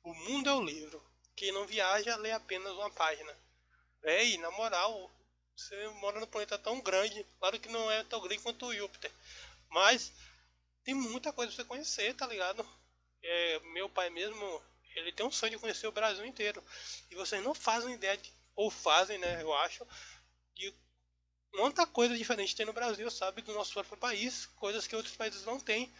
O 0.06 0.14
mundo 0.14 0.48
é 0.48 0.54
um 0.54 0.64
livro. 0.64 1.02
Quem 1.34 1.50
não 1.50 1.66
viaja 1.66 2.14
lê 2.14 2.30
apenas 2.30 2.72
uma 2.74 2.88
página. 2.92 3.36
Véi, 4.00 4.38
na 4.38 4.52
moral, 4.52 5.10
você 5.56 5.88
mora 5.94 6.20
no 6.20 6.28
planeta 6.28 6.56
tão 6.56 6.80
grande, 6.80 7.26
claro 7.40 7.58
que 7.58 7.68
não 7.68 7.90
é 7.90 8.04
tão 8.04 8.20
grande 8.20 8.40
quanto 8.40 8.66
o 8.66 8.72
Júpiter, 8.72 9.10
mas 9.68 10.12
tem 10.84 10.94
muita 10.94 11.32
coisa 11.32 11.52
pra 11.52 11.56
você 11.56 11.68
conhecer, 11.68 12.14
tá 12.14 12.24
ligado? 12.24 12.64
É, 13.20 13.58
meu 13.72 13.88
pai 13.88 14.08
mesmo, 14.08 14.62
ele 14.94 15.10
tem 15.10 15.26
um 15.26 15.32
sonho 15.32 15.50
de 15.50 15.58
conhecer 15.58 15.88
o 15.88 15.92
Brasil 15.92 16.24
inteiro, 16.24 16.62
e 17.10 17.16
vocês 17.16 17.42
não 17.42 17.52
fazem 17.52 17.94
ideia, 17.94 18.16
de, 18.16 18.32
ou 18.54 18.70
fazem, 18.70 19.18
né, 19.18 19.42
eu 19.42 19.52
acho, 19.54 19.84
de 20.54 20.72
quanta 21.50 21.84
coisa 21.84 22.16
diferente 22.16 22.54
tem 22.54 22.64
no 22.64 22.72
Brasil, 22.72 23.10
sabe, 23.10 23.42
do 23.42 23.52
nosso 23.52 23.72
próprio 23.72 23.98
país, 23.98 24.46
coisas 24.54 24.86
que 24.86 24.94
outros 24.94 25.16
países 25.16 25.44
não 25.44 25.58
têm. 25.58 25.92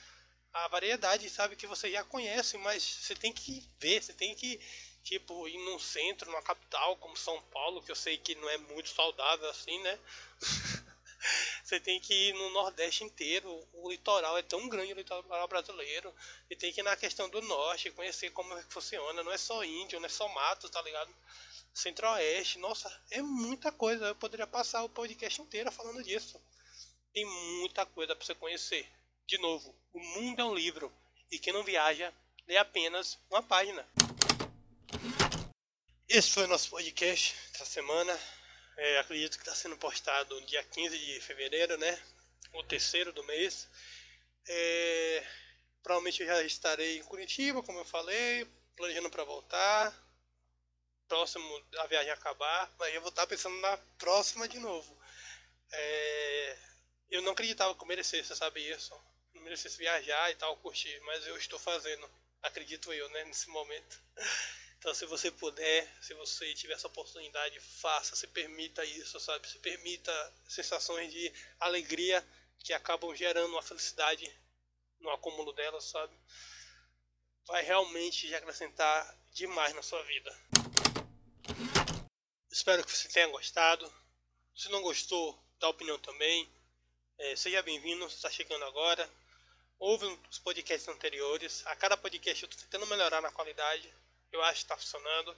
A 0.64 0.68
variedade, 0.68 1.28
sabe, 1.28 1.56
que 1.56 1.66
você 1.66 1.90
já 1.90 2.02
conhece, 2.04 2.56
mas 2.58 2.82
você 2.82 3.14
tem 3.14 3.32
que 3.32 3.62
ver, 3.78 4.02
você 4.02 4.12
tem 4.12 4.34
que 4.34 4.58
tipo, 5.06 5.46
ir 5.46 5.58
num 5.58 5.78
centro, 5.78 6.28
numa 6.28 6.42
capital 6.42 6.96
como 6.96 7.16
São 7.16 7.40
Paulo, 7.52 7.80
que 7.80 7.92
eu 7.92 7.94
sei 7.94 8.18
que 8.18 8.34
não 8.34 8.48
é 8.48 8.58
muito 8.58 8.88
saudável 8.88 9.48
assim, 9.48 9.78
né? 9.80 9.98
você 11.62 11.78
tem 11.78 12.00
que 12.00 12.12
ir 12.12 12.34
no 12.34 12.50
Nordeste 12.50 13.04
inteiro. 13.04 13.48
O 13.72 13.88
litoral 13.88 14.36
é 14.36 14.42
tão 14.42 14.68
grande, 14.68 14.92
o 14.92 14.96
litoral 14.96 15.46
brasileiro. 15.46 16.12
E 16.50 16.56
tem 16.56 16.72
que 16.72 16.80
ir 16.80 16.82
na 16.82 16.96
questão 16.96 17.28
do 17.28 17.40
Norte, 17.42 17.92
conhecer 17.92 18.30
como 18.30 18.52
é 18.58 18.62
que 18.62 18.72
funciona. 18.72 19.22
Não 19.22 19.30
é 19.30 19.38
só 19.38 19.62
índio, 19.62 20.00
não 20.00 20.06
é 20.06 20.10
só 20.10 20.28
mato, 20.28 20.68
tá 20.68 20.82
ligado? 20.82 21.14
Centro-Oeste, 21.72 22.58
nossa, 22.58 22.90
é 23.10 23.22
muita 23.22 23.70
coisa. 23.70 24.06
Eu 24.06 24.16
poderia 24.16 24.46
passar 24.46 24.82
o 24.82 24.88
podcast 24.88 25.40
inteiro 25.40 25.70
falando 25.70 26.02
disso. 26.02 26.40
Tem 27.12 27.24
muita 27.24 27.86
coisa 27.86 28.16
para 28.16 28.26
você 28.26 28.34
conhecer. 28.34 28.90
De 29.26 29.38
novo, 29.38 29.76
o 29.92 29.98
mundo 29.98 30.40
é 30.40 30.44
um 30.44 30.54
livro. 30.54 30.92
E 31.32 31.38
quem 31.38 31.52
não 31.52 31.64
viaja, 31.64 32.14
lê 32.46 32.56
apenas 32.56 33.18
uma 33.28 33.42
página. 33.42 33.84
Esse 36.08 36.30
foi 36.30 36.44
o 36.44 36.48
nosso 36.48 36.70
podcast 36.70 37.34
essa 37.52 37.64
semana. 37.64 38.16
É, 38.76 38.98
acredito 38.98 39.36
que 39.36 39.42
está 39.42 39.52
sendo 39.52 39.76
postado 39.76 40.40
dia 40.42 40.62
15 40.62 40.96
de 40.96 41.20
fevereiro, 41.20 41.76
né? 41.76 42.00
O 42.52 42.62
terceiro 42.62 43.12
do 43.12 43.24
mês. 43.24 43.68
É, 44.46 45.26
provavelmente 45.82 46.22
eu 46.22 46.28
já 46.28 46.42
estarei 46.44 46.98
em 46.98 47.02
Curitiba, 47.02 47.64
como 47.64 47.80
eu 47.80 47.84
falei, 47.84 48.46
planejando 48.76 49.10
para 49.10 49.24
voltar. 49.24 49.92
Próximo 51.08 51.64
a 51.78 51.86
viagem 51.88 52.12
acabar, 52.12 52.72
mas 52.78 52.94
eu 52.94 53.00
vou 53.00 53.10
estar 53.10 53.26
pensando 53.26 53.56
na 53.56 53.76
próxima 53.98 54.46
de 54.46 54.60
novo. 54.60 54.96
É, 55.72 56.58
eu 57.10 57.22
não 57.22 57.32
acreditava 57.32 57.74
que 57.74 57.82
eu 57.82 57.88
merecesse, 57.88 58.36
sabe 58.36 58.60
isso? 58.60 58.94
Merecesse 59.46 59.78
viajar 59.78 60.28
e 60.32 60.34
tal, 60.34 60.56
curtir, 60.56 61.00
mas 61.02 61.24
eu 61.24 61.36
estou 61.36 61.56
fazendo. 61.56 62.10
Acredito 62.42 62.92
eu, 62.92 63.08
né? 63.10 63.24
Nesse 63.26 63.48
momento. 63.48 64.02
Então, 64.76 64.92
se 64.92 65.06
você 65.06 65.30
puder, 65.30 65.88
se 66.02 66.14
você 66.14 66.52
tiver 66.52 66.74
essa 66.74 66.88
oportunidade, 66.88 67.60
faça, 67.60 68.16
se 68.16 68.26
permita 68.26 68.84
isso, 68.84 69.20
sabe? 69.20 69.48
Se 69.48 69.60
permita 69.60 70.34
sensações 70.48 71.12
de 71.12 71.32
alegria 71.60 72.26
que 72.58 72.72
acabam 72.72 73.14
gerando 73.14 73.52
uma 73.52 73.62
felicidade 73.62 74.28
no 74.98 75.10
acúmulo 75.10 75.52
delas, 75.52 75.84
sabe? 75.84 76.12
Vai 77.46 77.62
realmente 77.62 78.34
acrescentar 78.34 79.16
demais 79.30 79.72
na 79.74 79.82
sua 79.82 80.02
vida. 80.02 80.36
Espero 82.50 82.84
que 82.84 82.90
você 82.90 83.08
tenha 83.08 83.28
gostado. 83.28 83.92
Se 84.56 84.68
não 84.70 84.82
gostou, 84.82 85.40
dá 85.60 85.68
opinião 85.68 86.00
também. 86.00 86.52
É, 87.16 87.36
seja 87.36 87.62
bem-vindo, 87.62 88.06
está 88.06 88.28
chegando 88.28 88.64
agora. 88.64 89.08
Ouve 89.78 90.06
os 90.30 90.38
podcasts 90.38 90.88
anteriores. 90.88 91.66
A 91.66 91.76
cada 91.76 91.96
podcast 91.96 92.42
eu 92.42 92.48
estou 92.48 92.62
tentando 92.64 92.86
melhorar 92.86 93.20
na 93.20 93.30
qualidade 93.30 93.92
eu 94.32 94.42
acho 94.42 94.60
que 94.60 94.64
está 94.64 94.76
funcionando. 94.76 95.36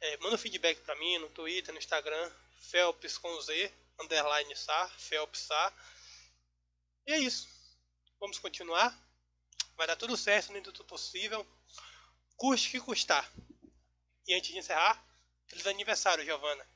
É, 0.00 0.16
manda 0.18 0.36
feedback 0.36 0.80
para 0.80 0.96
mim 0.96 1.18
no 1.18 1.28
Twitter, 1.30 1.72
no 1.72 1.78
Instagram, 1.78 2.32
Felps 2.58 3.18
com 3.18 3.40
Z, 3.40 3.72
underline 4.00 4.54
Sar, 4.56 4.90
Felps 4.98 5.40
Sar. 5.40 5.72
E 7.06 7.12
é 7.12 7.18
isso. 7.18 7.48
Vamos 8.18 8.38
continuar. 8.38 8.96
Vai 9.76 9.86
dar 9.86 9.96
tudo 9.96 10.16
certo 10.16 10.52
dentro 10.52 10.72
do 10.72 10.84
possível. 10.84 11.46
Custe 12.36 12.70
que 12.70 12.80
custar. 12.80 13.30
E 14.26 14.34
antes 14.34 14.50
de 14.50 14.58
encerrar, 14.58 15.04
feliz 15.46 15.66
aniversário, 15.66 16.24
Giovana. 16.24 16.66